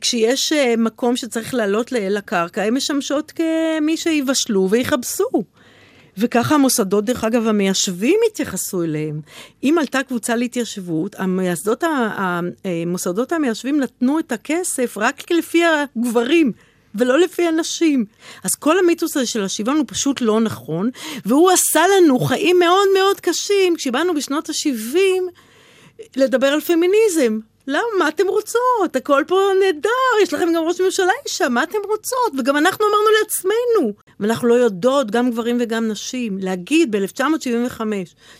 כשיש 0.00 0.52
אה, 0.52 0.74
מקום 0.78 1.16
שצריך 1.16 1.54
לעלות 1.54 1.92
לקרקע, 1.92 2.62
הן 2.62 2.74
משמשות 2.74 3.32
כמי 3.32 3.96
שיבשלו 3.96 4.70
ויכבסו. 4.70 5.44
וככה 6.18 6.54
המוסדות, 6.54 7.04
דרך 7.04 7.24
אגב, 7.24 7.46
המיישבים 7.46 8.20
התייחסו 8.26 8.82
אליהם. 8.82 9.20
אם 9.62 9.76
עלתה 9.80 10.02
קבוצה 10.02 10.36
להתיישבות, 10.36 11.14
המייסדות, 11.18 11.84
המוסדות 12.64 13.32
המיישבים 13.32 13.80
נתנו 13.80 14.18
את 14.18 14.32
הכסף 14.32 14.96
רק 14.96 15.30
לפי 15.30 15.62
הגברים. 15.64 16.52
ולא 16.98 17.18
לפי 17.18 17.46
הנשים. 17.46 18.04
אז 18.44 18.54
כל 18.54 18.78
המיתוס 18.78 19.16
הזה 19.16 19.26
של 19.26 19.42
השוויון 19.42 19.76
הוא 19.76 19.84
פשוט 19.88 20.20
לא 20.20 20.40
נכון, 20.40 20.90
והוא 21.26 21.50
עשה 21.50 21.82
לנו 21.96 22.18
חיים 22.18 22.58
מאוד 22.58 22.88
מאוד 22.94 23.20
קשים 23.20 23.76
כשבאנו 23.76 24.14
בשנות 24.14 24.48
ה-70 24.48 24.96
לדבר 26.16 26.46
על 26.46 26.60
פמיניזם. 26.60 27.38
למה? 27.66 27.82
מה 27.98 28.08
אתם 28.08 28.26
רוצות? 28.28 28.96
הכל 28.96 29.24
פה 29.26 29.40
נהדר, 29.60 30.22
יש 30.22 30.34
לכם 30.34 30.52
גם 30.56 30.62
ראש 30.62 30.80
ממשלה 30.80 31.12
אישה, 31.26 31.48
מה 31.48 31.62
אתם 31.62 31.78
רוצות? 31.88 32.32
וגם 32.38 32.56
אנחנו 32.56 32.84
אמרנו 32.84 33.08
לעצמנו. 33.20 33.92
ואנחנו 34.20 34.48
לא 34.48 34.54
יודעות, 34.54 35.10
גם 35.10 35.30
גברים 35.30 35.58
וגם 35.60 35.88
נשים, 35.88 36.38
להגיד 36.38 36.96
ב-1975, 36.96 37.80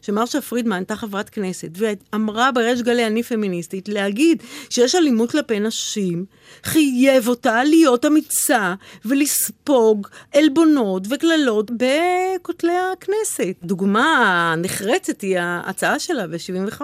שמרשה 0.03 0.41
פרידמן 0.41 0.77
הייתה 0.77 0.97
חברת 0.97 1.31
כנסת, 1.31 1.69
ואמרה 1.77 2.53
בריש 2.53 2.83
גלי 2.83 3.07
אני 3.07 3.23
פמיניסטית, 3.23 3.89
להגיד 3.89 4.43
שיש 4.71 4.95
אלימות 4.95 5.31
כלפי 5.31 5.61
נשים, 5.61 6.25
חייב 6.63 7.29
אותה 7.29 7.65
להיות 7.65 8.05
אמיצה 8.05 8.75
ולספוג 9.05 10.09
עלבונות 10.35 11.03
וקללות 11.11 11.71
בכותלי 11.71 12.73
הכנסת. 12.93 13.55
דוגמה 13.63 14.55
נחרצת 14.59 15.21
היא 15.21 15.39
ההצעה 15.39 15.99
שלה 15.99 16.27
ב-75, 16.27 16.83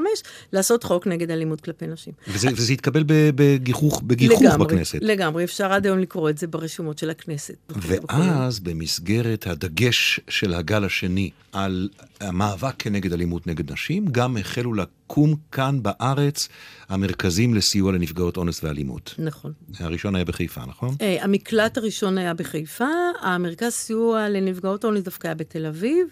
לעשות 0.53 0.85
חוק 0.85 1.07
נגד 1.07 1.31
אלימות 1.31 1.61
כלפי 1.61 1.87
נשים. 1.87 2.13
וזה, 2.33 2.49
וזה 2.57 2.73
התקבל 2.73 3.05
בגיחוך, 3.07 4.03
בגיחוך 4.07 4.43
לגמרי, 4.43 4.67
בכנסת. 4.67 4.99
לגמרי, 5.03 5.45
אפשר 5.45 5.73
עד 5.73 5.87
היום 5.87 5.99
לקרוא 5.99 6.31
את 6.31 6.39
זה 6.39 6.47
ברשומות 6.47 6.99
של 6.99 7.11
הכנסת. 7.11 7.55
ואז 7.69 8.61
במסגרת 8.61 9.47
הדגש 9.47 10.21
של 10.29 10.55
הגל 10.55 10.85
השני 10.85 11.31
על 11.53 11.89
המאבק 12.23 12.75
כנגד 12.79 13.13
אלימות 13.13 13.47
נגד 13.47 13.73
נשים, 13.73 14.07
גם 14.07 14.37
החלו 14.37 14.75
לקום 14.75 15.35
כאן 15.53 15.83
בארץ 15.83 16.49
המרכזים 16.89 17.55
לסיוע 17.55 17.93
לנפגעות 17.93 18.37
אונס 18.37 18.65
ואלימות. 18.65 19.15
נכון. 19.19 19.53
הראשון 19.81 20.15
היה 20.15 20.25
בחיפה, 20.25 20.61
נכון? 20.67 20.91
Hey, 20.91 21.03
אה, 21.03 21.25
המקלט 21.25 21.79
הראשון 21.79 22.19
היה 22.19 22.35
בחיפה, 22.35 22.89
המרכז 23.21 23.73
סיוע 23.73 24.29
לנפגעות 24.29 24.85
אונס 24.85 25.03
דווקא 25.03 25.27
היה 25.27 25.35
בתל 25.35 25.67
אביב, 25.67 26.07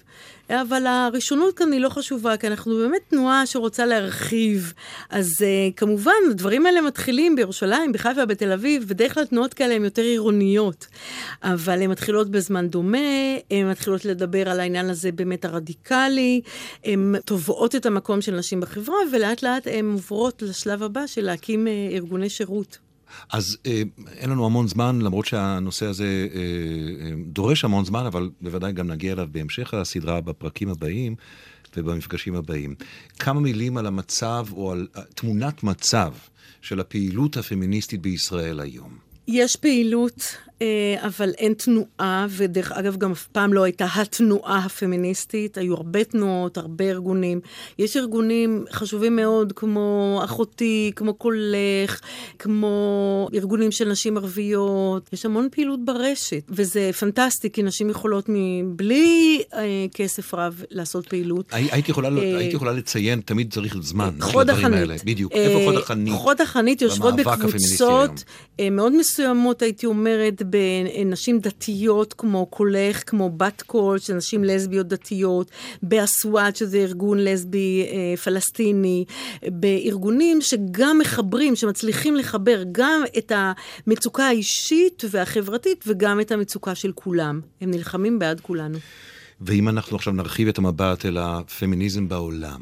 אבל 0.51 0.87
הראשונות 0.87 1.59
כאן 1.59 1.73
היא 1.73 1.81
לא 1.81 1.88
חשובה, 1.88 2.37
כי 2.37 2.46
אנחנו 2.46 2.77
באמת 2.77 3.01
תנועה 3.09 3.46
שרוצה 3.46 3.87
להרחיב. 3.87 4.73
אז 5.11 5.31
uh, 5.38 5.75
כמובן, 5.77 6.12
הדברים 6.31 6.66
האלה 6.66 6.81
מתחילים 6.81 7.37
בירושלים, 7.37 7.92
בחיפה, 7.92 8.27
בתל 8.27 8.53
אביב, 8.53 8.88
בדרך 8.88 9.14
כלל 9.14 9.25
תנועות 9.25 9.55
כאלה 9.55 9.75
הן 9.75 9.85
יותר 9.85 10.03
עירוניות, 10.03 10.87
אבל 11.42 11.83
הן 11.83 11.90
מתחילות 11.90 12.31
בזמן 12.31 12.68
דומה, 12.68 12.99
הן 13.51 13.70
מתחילות 13.70 14.05
לדבר 14.05 14.51
על 14.51 14.61
העניין 14.61 14.90
הזה 14.90 15.12
באמת 15.12 15.44
הרדיקלי, 15.44 16.00
הן 16.85 17.15
תובעות 17.25 17.75
את 17.75 17.87
המקום 17.87 18.21
של 18.21 18.37
נשים 18.37 18.61
בחברה, 18.61 18.97
ולאט 19.13 19.43
לאט 19.43 19.67
הן 19.67 19.93
עוברות 19.93 20.43
לשלב 20.43 20.83
הבא 20.83 21.07
של 21.07 21.25
להקים 21.25 21.67
uh, 21.67 21.95
ארגוני 21.95 22.29
שירות. 22.29 22.79
אז 23.33 23.57
אה, 23.67 23.83
אין 24.17 24.31
לנו 24.31 24.47
המון 24.47 24.69
זמן, 24.69 24.99
למרות 25.03 25.27
שהנושא 25.27 25.87
הזה 25.87 26.05
אה, 26.35 26.41
אה, 26.41 27.13
דורש 27.27 27.65
המון 27.65 27.85
זמן, 27.85 28.07
אבל 28.07 28.31
בוודאי 28.41 28.73
גם 28.73 28.89
נגיע 28.89 29.13
אליו 29.13 29.29
בהמשך 29.31 29.75
הסדרה, 29.75 30.21
בפרקים 30.21 30.69
הבאים 30.69 31.15
ובמפגשים 31.77 32.35
הבאים. 32.35 32.75
כמה 33.19 33.41
מילים 33.41 33.77
על 33.77 33.87
המצב, 33.87 34.47
או 34.53 34.73
על 34.73 34.87
תמונת 35.15 35.63
מצב 35.63 36.13
של 36.63 36.81
הפעילות 36.81 37.37
הפמיניסטית 37.37 38.01
בישראל 38.03 38.61
היום. 38.61 38.99
יש 39.29 39.57
פעילות 39.57 40.37
אה, 40.37 40.50
אבל 40.96 41.33
אין 41.38 41.55
תנועה, 41.55 42.27
ודרך 42.31 42.73
אגב, 42.73 42.96
גם 42.96 43.12
אף 43.12 43.27
פעם 43.27 43.53
לא 43.53 43.62
הייתה 43.62 43.87
התנועה 43.94 44.59
הפמיניסטית. 44.59 45.59
היו 45.59 45.75
הרבה 45.75 46.05
תנועות, 46.05 46.59
הרבה 46.59 46.85
ארגונים. 46.85 47.40
יש 47.79 47.96
ארגונים 47.96 48.64
חשובים 48.73 49.16
מאוד, 49.16 49.53
כמו 49.57 50.20
אחותי, 50.25 50.92
כמו 50.96 51.14
קולך, 51.14 52.01
כמו 52.38 53.29
ארגונים 53.35 53.73
של 53.73 53.88
נשים 53.88 54.16
ערביות. 54.16 55.09
יש 55.12 55.27
המון 55.27 55.49
פעילות 55.53 55.85
ברשת, 55.85 56.42
וזה 56.49 56.90
פנטסטי, 56.99 57.51
כי 57.51 57.62
נשים 57.62 57.90
יכולות 57.90 58.25
מבלי 58.29 59.42
אה, 59.55 59.87
כסף 59.94 60.35
רב 60.35 60.62
לעשות 60.70 61.09
פעילות. 61.09 61.46
הייתי 61.53 61.90
יכולה, 61.90 62.09
אה, 62.09 62.38
הייתי 62.38 62.57
יכולה 62.57 62.73
לציין, 62.73 63.20
תמיד 63.20 63.53
צריך 63.53 63.77
זמן 63.81 64.11
חוד 64.20 64.51
החנית. 64.51 65.05
בדיוק, 65.05 65.33
איפה 65.33 65.64
חוד 65.64 65.77
החנית? 65.77 66.14
חוד 66.14 66.40
החנית 66.40 66.83
יושבות 66.83 67.14
בקבוצות 67.14 68.25
מאוד 68.73 68.96
מסוימות, 68.96 69.62
הייתי 69.62 69.87
אומרת, 69.87 70.42
בנשים 70.51 71.39
דתיות 71.39 72.13
כמו 72.13 72.47
קולך, 72.47 73.11
כמו 73.11 73.31
בת 73.31 73.63
קול, 73.63 73.99
של 73.99 74.15
נשים 74.15 74.45
לסביות 74.45 74.89
דתיות, 74.89 75.51
באסואט, 75.83 76.57
שזה 76.57 76.79
ארגון 76.79 77.19
לסבי 77.25 77.87
אה, 77.91 78.17
פלסטיני, 78.17 79.05
בארגונים 79.43 80.41
שגם 80.41 80.99
מחברים, 80.99 81.57
שמצליחים 81.57 82.17
לחבר 82.17 82.63
גם 82.73 83.03
את 83.19 83.33
המצוקה 83.35 84.25
האישית 84.25 85.03
והחברתית 85.11 85.85
וגם 85.87 86.21
את 86.21 86.33
המצוקה 86.33 86.75
של 86.75 86.93
כולם. 86.93 87.41
הם 87.61 87.71
נלחמים 87.71 88.19
בעד 88.19 88.41
כולנו. 88.41 88.79
ואם 89.40 89.68
אנחנו 89.68 89.96
עכשיו 89.96 90.12
נרחיב 90.12 90.48
את 90.48 90.59
המבט 90.59 91.07
אל 91.07 91.18
הפמיניזם 91.18 92.09
בעולם, 92.09 92.61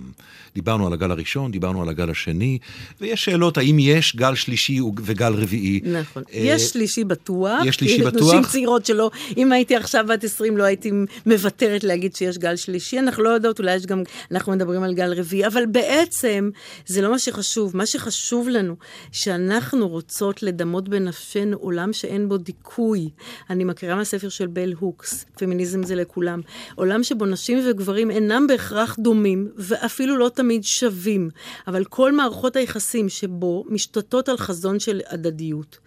דיברנו 0.54 0.86
על 0.86 0.92
הגל 0.92 1.10
הראשון, 1.10 1.50
דיברנו 1.50 1.82
על 1.82 1.88
הגל 1.88 2.10
השני, 2.10 2.58
ויש 3.00 3.24
שאלות 3.24 3.58
האם 3.58 3.76
יש 3.80 4.16
גל 4.16 4.34
שלישי 4.34 4.80
וגל 5.02 5.32
רביעי. 5.32 5.80
נכון. 5.84 6.22
אה, 6.32 6.38
יש 6.42 6.62
שלישי 6.62 7.04
בטוח. 7.04 7.60
יש 7.64 7.76
שלישי 7.76 8.02
בטוח. 8.02 8.34
נשים 8.34 8.42
צעירות 8.42 8.86
שלא, 8.86 9.10
אם 9.36 9.52
הייתי 9.52 9.76
עכשיו 9.76 10.04
בת 10.08 10.24
20 10.24 10.56
לא 10.56 10.64
הייתי 10.64 10.90
מוותרת 11.26 11.84
להגיד 11.84 12.16
שיש 12.16 12.38
גל 12.38 12.56
שלישי, 12.56 12.98
אנחנו 12.98 13.22
לא 13.22 13.28
יודעות, 13.28 13.58
אולי 13.58 13.74
יש 13.74 13.86
גם, 13.86 14.02
אנחנו 14.30 14.52
מדברים 14.52 14.82
על 14.82 14.94
גל 14.94 15.12
רביעי, 15.12 15.46
אבל 15.46 15.66
בעצם 15.66 16.50
זה 16.86 17.02
לא 17.02 17.10
מה 17.10 17.18
שחשוב. 17.18 17.76
מה 17.76 17.86
שחשוב 17.86 18.48
לנו, 18.48 18.76
שאנחנו 19.12 19.88
רוצות 19.88 20.42
לדמות 20.42 20.88
בנפשנו 20.88 21.56
עולם 21.56 21.92
שאין 21.92 22.28
בו 22.28 22.36
דיכוי. 22.36 23.10
אני 23.50 23.64
מכירה 23.64 23.94
מהספר 23.94 24.28
של 24.28 24.46
בל 24.46 24.72
הוקס, 24.78 25.24
פמיניזם 25.38 25.82
זה 25.82 25.94
לכולם. 25.94 26.40
עולם 26.74 27.02
שבו 27.02 27.26
נשים 27.26 27.58
וגברים 27.66 28.10
אינם 28.10 28.46
בהכרח 28.46 28.96
דומים, 28.98 29.48
ואפילו 29.56 30.16
לא 30.16 30.28
תמיד 30.34 30.64
שווים, 30.64 31.30
אבל 31.66 31.84
כל 31.84 32.12
מערכות 32.12 32.56
היחסים 32.56 33.08
שבו 33.08 33.64
משתתות 33.68 34.28
על 34.28 34.36
חזון 34.36 34.80
של 34.80 35.00
הדדיות. 35.08 35.78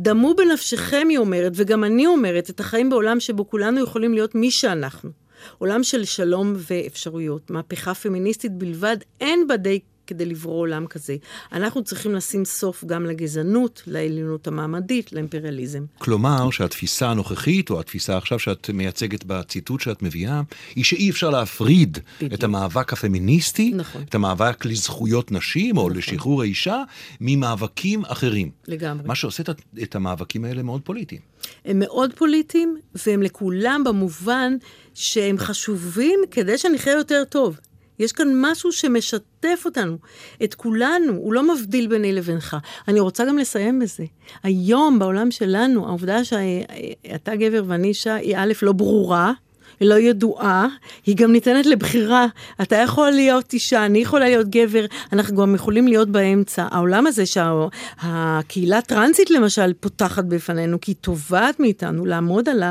דמו 0.00 0.34
בנפשכם, 0.34 1.06
היא 1.10 1.18
אומרת, 1.18 1.52
וגם 1.54 1.84
אני 1.84 2.06
אומרת, 2.06 2.50
את 2.50 2.60
החיים 2.60 2.90
בעולם 2.90 3.20
שבו 3.20 3.48
כולנו 3.48 3.82
יכולים 3.82 4.14
להיות 4.14 4.34
מי 4.34 4.50
שאנחנו. 4.50 5.10
עולם 5.58 5.82
של 5.82 6.04
שלום 6.04 6.54
ואפשרויות. 6.56 7.50
מהפכה 7.50 7.94
פמיניסטית 7.94 8.52
בלבד, 8.52 8.96
אין 9.20 9.46
בה 9.46 9.56
די 9.56 9.80
כדי 10.10 10.24
לברוא 10.24 10.60
עולם 10.60 10.86
כזה. 10.86 11.16
אנחנו 11.52 11.84
צריכים 11.84 12.14
לשים 12.14 12.44
סוף 12.44 12.84
גם 12.84 13.06
לגזענות, 13.06 13.82
לעליונות 13.86 14.46
המעמדית, 14.46 15.12
לאימפריאליזם. 15.12 15.84
כלומר, 15.98 16.50
שהתפיסה 16.50 17.10
הנוכחית, 17.10 17.70
או 17.70 17.80
התפיסה 17.80 18.16
עכשיו 18.16 18.38
שאת 18.38 18.70
מייצגת 18.70 19.24
בציטוט 19.24 19.80
שאת 19.80 20.02
מביאה, 20.02 20.40
היא 20.74 20.84
שאי 20.84 21.10
אפשר 21.10 21.30
להפריד 21.30 21.98
בדיוק. 22.16 22.32
את 22.34 22.44
המאבק 22.44 22.92
הפמיניסטי, 22.92 23.72
נכון. 23.74 24.02
את 24.02 24.14
המאבק 24.14 24.64
לזכויות 24.64 25.32
נשים, 25.32 25.76
או 25.76 25.82
נכון. 25.82 25.98
לשחרור 25.98 26.42
האישה, 26.42 26.82
ממאבקים 27.20 28.04
אחרים. 28.04 28.50
לגמרי. 28.68 29.06
מה 29.06 29.14
שעושה 29.14 29.42
את 29.82 29.94
המאבקים 29.94 30.44
האלה 30.44 30.62
מאוד 30.62 30.80
פוליטיים. 30.82 31.20
הם 31.64 31.78
מאוד 31.78 32.10
פוליטיים, 32.14 32.76
והם 33.06 33.22
לכולם 33.22 33.82
במובן 33.84 34.56
שהם 34.94 35.38
חשובים 35.38 36.20
כדי 36.30 36.58
שנחיה 36.58 36.92
יותר 36.92 37.22
טוב. 37.28 37.58
יש 38.00 38.12
כאן 38.12 38.28
משהו 38.34 38.72
שמשתף 38.72 39.62
אותנו, 39.64 39.96
את 40.44 40.54
כולנו, 40.54 41.12
הוא 41.12 41.34
לא 41.34 41.54
מבדיל 41.54 41.86
ביני 41.86 42.12
לבינך. 42.12 42.56
אני 42.88 43.00
רוצה 43.00 43.24
גם 43.24 43.38
לסיים 43.38 43.78
בזה. 43.78 44.04
היום, 44.42 44.98
בעולם 44.98 45.30
שלנו, 45.30 45.86
העובדה 45.86 46.24
שאתה 46.24 47.36
גבר 47.36 47.62
ואני 47.66 47.88
אישה 47.88 48.14
היא 48.14 48.36
א', 48.36 48.52
לא 48.62 48.72
ברורה, 48.72 49.32
היא 49.80 49.88
לא 49.88 49.94
ידועה, 49.94 50.68
היא 51.06 51.16
גם 51.16 51.32
ניתנת 51.32 51.66
לבחירה. 51.66 52.26
אתה 52.62 52.76
יכול 52.76 53.10
להיות 53.10 53.52
אישה, 53.52 53.86
אני 53.86 53.98
יכולה 53.98 54.28
להיות 54.28 54.48
גבר, 54.48 54.84
אנחנו 55.12 55.36
גם 55.36 55.54
יכולים 55.54 55.88
להיות 55.88 56.08
באמצע. 56.08 56.66
העולם 56.70 57.06
הזה 57.06 57.24
שהקהילה 57.26 58.78
הטרנסית 58.78 59.30
למשל 59.30 59.72
פותחת 59.80 60.24
בפנינו, 60.24 60.80
כי 60.80 60.90
היא 60.90 60.96
תובעת 61.00 61.60
מאיתנו 61.60 62.06
לעמוד 62.06 62.48
על 62.48 62.62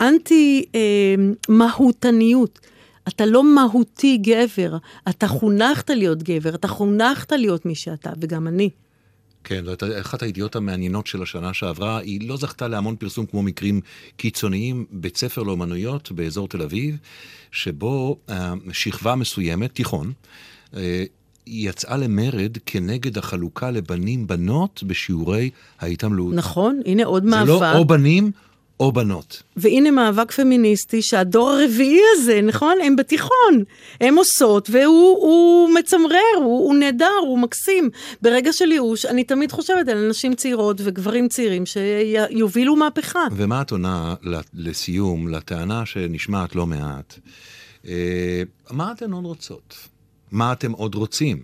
האנטי-מהותניות. 0.00 2.58
אה, 2.62 2.66
אה, 2.66 2.71
אתה 3.08 3.26
לא 3.26 3.54
מהותי 3.54 4.16
גבר, 4.16 4.76
אתה 5.08 5.28
חונכת 5.28 5.90
להיות 5.90 6.22
גבר, 6.22 6.54
אתה 6.54 6.68
חונכת 6.68 7.32
להיות 7.32 7.66
מי 7.66 7.74
שאתה, 7.74 8.10
וגם 8.20 8.48
אני. 8.48 8.70
כן, 9.44 9.64
זאת 9.64 9.82
אחת 10.00 10.22
הידיעות 10.22 10.56
המעניינות 10.56 11.06
של 11.06 11.22
השנה 11.22 11.54
שעברה. 11.54 11.98
היא 11.98 12.28
לא 12.28 12.36
זכתה 12.36 12.68
להמון 12.68 12.96
פרסום 12.96 13.26
כמו 13.26 13.42
מקרים 13.42 13.80
קיצוניים. 14.16 14.84
בית 14.90 15.16
ספר 15.16 15.42
לאומנויות 15.42 16.12
באזור 16.12 16.48
תל 16.48 16.62
אביב, 16.62 16.96
שבו 17.52 18.16
אה, 18.28 18.52
שכבה 18.72 19.14
מסוימת, 19.14 19.74
תיכון, 19.74 20.12
אה, 20.76 21.04
יצאה 21.46 21.96
למרד 21.96 22.56
כנגד 22.66 23.18
החלוקה 23.18 23.70
לבנים-בנות 23.70 24.82
בשיעורי 24.86 25.50
ההתעמלות. 25.80 26.34
נכון, 26.34 26.80
הנה 26.86 27.04
עוד 27.04 27.24
מאבק. 27.24 27.46
זה 27.46 27.52
לא 27.52 27.78
או 27.78 27.84
בנים 27.84 28.30
או 28.82 28.92
בנות. 28.92 29.42
והנה 29.56 29.90
מאבק 29.90 30.32
פמיניסטי 30.32 31.02
שהדור 31.02 31.50
הרביעי 31.50 32.00
הזה, 32.12 32.40
נכון? 32.42 32.78
הם 32.84 32.96
בתיכון. 32.96 33.64
הם 34.00 34.14
עושות, 34.14 34.70
והוא 34.72 35.70
מצמרר, 35.74 36.36
הוא, 36.36 36.44
הוא 36.44 36.74
נהדר, 36.74 37.18
הוא 37.20 37.38
מקסים. 37.38 37.90
ברגע 38.22 38.52
של 38.52 38.72
ייאוש, 38.72 39.06
אני 39.06 39.24
תמיד 39.24 39.52
חושבת 39.52 39.88
על 39.88 40.08
נשים 40.08 40.34
צעירות 40.34 40.80
וגברים 40.84 41.28
צעירים 41.28 41.66
שיובילו 41.66 42.76
מהפכה. 42.76 43.26
ומה 43.32 43.62
את 43.62 43.70
עונה 43.70 44.14
לסיום, 44.54 45.28
לטענה 45.28 45.86
שנשמעת 45.86 46.54
לא 46.54 46.66
מעט? 46.66 47.18
אה, 47.86 48.42
מה 48.70 48.92
אתן 48.92 49.12
עוד 49.12 49.24
רוצות? 49.24 49.74
מה 50.30 50.52
אתם 50.52 50.72
עוד 50.72 50.94
רוצים? 50.94 51.42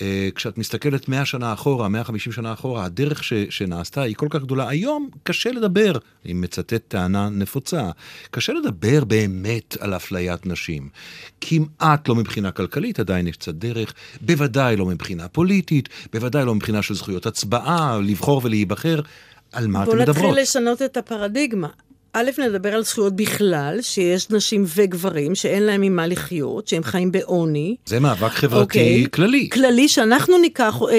אה, 0.00 0.28
כשאת 0.34 0.58
מסתכלת 0.58 1.08
100 1.08 1.24
שנה 1.24 1.52
אחורה, 1.52 1.88
150 1.88 2.32
שנה 2.32 2.52
אחורה, 2.52 2.84
הדרך 2.84 3.24
ש, 3.24 3.32
שנעשתה 3.50 4.02
היא 4.02 4.16
כל 4.16 4.26
כך 4.30 4.42
גדולה. 4.42 4.68
היום 4.68 5.08
קשה 5.22 5.50
לדבר, 5.50 5.92
אני 6.24 6.32
מצטט 6.32 6.82
טענה 6.88 7.28
נפוצה, 7.28 7.90
קשה 8.30 8.52
לדבר 8.52 9.04
באמת 9.04 9.76
על 9.80 9.96
אפליית 9.96 10.46
נשים. 10.46 10.88
כמעט 11.40 12.08
לא 12.08 12.14
מבחינה 12.14 12.50
כלכלית, 12.50 13.00
עדיין 13.00 13.26
יש 13.26 13.36
קצת 13.36 13.54
דרך, 13.54 13.94
בוודאי 14.20 14.76
לא 14.76 14.86
מבחינה 14.86 15.28
פוליטית, 15.28 15.88
בוודאי 16.12 16.44
לא 16.44 16.54
מבחינה 16.54 16.82
של 16.82 16.94
זכויות 16.94 17.26
הצבעה, 17.26 17.98
לבחור 18.02 18.40
ולהיבחר. 18.44 19.00
על 19.52 19.66
מה 19.66 19.82
אתם 19.82 19.98
מדברות? 19.98 20.16
בואו 20.16 20.28
נתחיל 20.28 20.42
לשנות 20.42 20.82
את 20.82 20.96
הפרדיגמה. 20.96 21.68
א', 22.14 22.30
נדבר 22.38 22.74
על 22.74 22.84
זכויות 22.84 23.16
בכלל, 23.16 23.78
שיש 23.82 24.30
נשים 24.30 24.64
וגברים 24.76 25.34
שאין 25.34 25.62
להם 25.62 25.80
ממה 25.80 26.06
לחיות, 26.06 26.68
שהם 26.68 26.82
חיים 26.82 27.12
בעוני. 27.12 27.76
זה 27.86 28.00
מאבק 28.00 28.30
חברתי 28.30 28.58
okay. 28.58 28.62
אוקיי? 28.62 29.06
כללי. 29.12 29.48
כללי, 29.52 29.88
שאנחנו 29.88 30.38
ניקח 30.38 30.82
אה, 30.82 30.88
אה, 30.88 30.96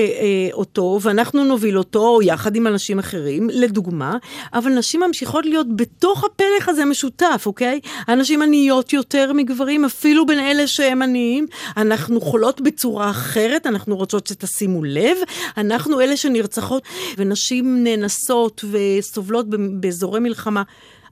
אותו 0.54 1.00
ואנחנו 1.02 1.44
נוביל 1.44 1.78
אותו 1.78 2.20
יחד 2.24 2.56
עם 2.56 2.68
אנשים 2.68 3.00
אחרים, 3.00 3.50
לדוגמה, 3.54 4.18
אבל 4.54 4.72
נשים 4.72 5.02
ממשיכות 5.08 5.46
להיות 5.46 5.76
בתוך 5.76 6.24
הפלח 6.24 6.70
הזה 6.70 6.86
משותף, 6.86 7.44
אוקיי? 7.46 7.80
הנשים 8.08 8.42
עניות 8.42 8.94
יותר 8.94 9.34
מגברים, 9.34 9.86
אפילו 9.86 10.26
בין 10.26 10.40
אלה 10.40 10.68
שהם 10.68 11.02
עניים. 11.02 11.46
אנחנו 11.78 12.22
חולות 12.22 12.62
בצורה 12.62 13.10
אחרת, 13.10 13.68
אנחנו 13.68 13.96
רוצות 13.96 14.28
שתשימו 14.28 14.84
לב. 14.84 15.18
אנחנו 15.58 16.02
אלה 16.02 16.18
שנרצחות, 16.18 16.84
ונשים 17.18 17.84
נאנסות 17.84 18.66
וסובלות 18.72 19.46
באזורי 19.80 20.20
מלחמה. 20.20 20.64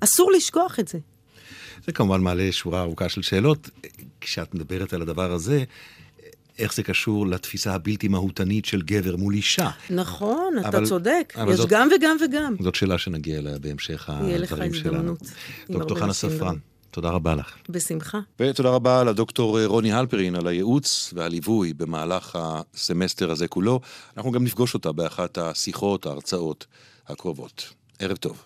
אסור 0.03 0.31
לשכוח 0.31 0.79
את 0.79 0.87
זה. 0.87 0.99
זה 1.85 1.91
כמובן 1.91 2.21
מעלה 2.21 2.51
שורה 2.51 2.81
ארוכה 2.81 3.09
של 3.09 3.21
שאלות. 3.21 3.69
כשאת 4.21 4.55
מדברת 4.55 4.93
על 4.93 5.01
הדבר 5.01 5.31
הזה, 5.31 5.63
איך 6.59 6.73
זה 6.73 6.83
קשור 6.83 7.27
לתפיסה 7.27 7.73
הבלתי 7.73 8.07
מהותנית 8.07 8.65
של 8.65 8.81
גבר 8.81 9.15
מול 9.15 9.33
אישה. 9.33 9.69
נכון, 9.89 10.53
אבל, 10.59 10.69
אתה 10.69 10.85
צודק. 10.85 11.33
יש 11.49 11.55
זאת, 11.55 11.69
גם 11.69 11.89
וגם 11.95 12.17
וגם. 12.25 12.55
זאת 12.59 12.75
שאלה 12.75 12.97
שנגיע 12.97 13.39
אליה 13.39 13.59
בהמשך 13.59 14.09
הדברים 14.09 14.73
שלנו. 14.73 15.13
דוקטור 15.69 15.99
חנה 15.99 16.13
ספרן, 16.13 16.55
תודה 16.91 17.09
רבה 17.09 17.35
לך. 17.35 17.53
בשמחה. 17.69 18.19
ותודה 18.39 18.69
רבה 18.69 19.03
לדוקטור 19.03 19.65
רוני 19.65 19.93
הלפרין 19.93 20.35
על 20.35 20.47
הייעוץ 20.47 21.13
והליווי 21.15 21.73
במהלך 21.73 22.39
הסמסטר 22.41 23.31
הזה 23.31 23.47
כולו. 23.47 23.79
אנחנו 24.17 24.31
גם 24.31 24.43
נפגוש 24.43 24.73
אותה 24.73 24.91
באחת 24.91 25.37
השיחות, 25.37 26.05
ההרצאות 26.05 26.65
הקרובות. 27.07 27.73
ערב 27.99 28.17
טוב. 28.17 28.45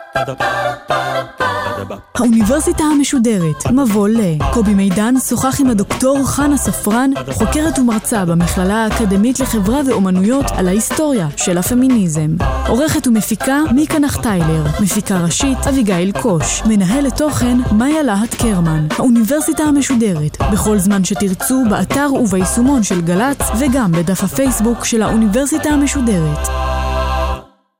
האוניברסיטה 2.15 2.83
המשודרת, 2.83 3.71
מבוא 3.71 4.07
ל. 4.07 4.19
קובי 4.53 4.73
מידן 4.73 5.15
שוחח 5.19 5.61
עם 5.61 5.69
הדוקטור 5.69 6.27
חנה 6.27 6.57
ספרן, 6.57 7.11
חוקרת 7.31 7.79
ומרצה 7.79 8.25
במכללה 8.25 8.83
האקדמית 8.83 9.39
לחברה 9.39 9.81
ואומנויות, 9.87 10.45
על 10.51 10.67
ההיסטוריה 10.67 11.27
של 11.37 11.57
הפמיניזם. 11.57 12.35
עורכת 12.67 13.07
ומפיקה 13.07 13.57
מיקה 13.75 13.99
נחטיילר, 13.99 14.63
מפיקה 14.81 15.17
ראשית 15.23 15.67
אביגיל 15.69 16.11
קוש, 16.11 16.61
מנהלת 16.65 17.17
תוכן 17.17 17.57
מאיה 17.71 18.03
להט 18.03 18.35
קרמן. 18.35 18.87
האוניברסיטה 18.97 19.63
המשודרת, 19.63 20.37
בכל 20.53 20.77
זמן 20.77 21.03
שתרצו, 21.03 21.63
באתר 21.69 22.09
וביישומון 22.13 22.83
של 22.83 23.01
גל"צ, 23.01 23.41
וגם 23.59 23.91
בדף 23.91 24.23
הפייסבוק 24.23 24.85
של 24.85 25.01
האוניברסיטה 25.01 25.69
המשודרת. 25.69 26.47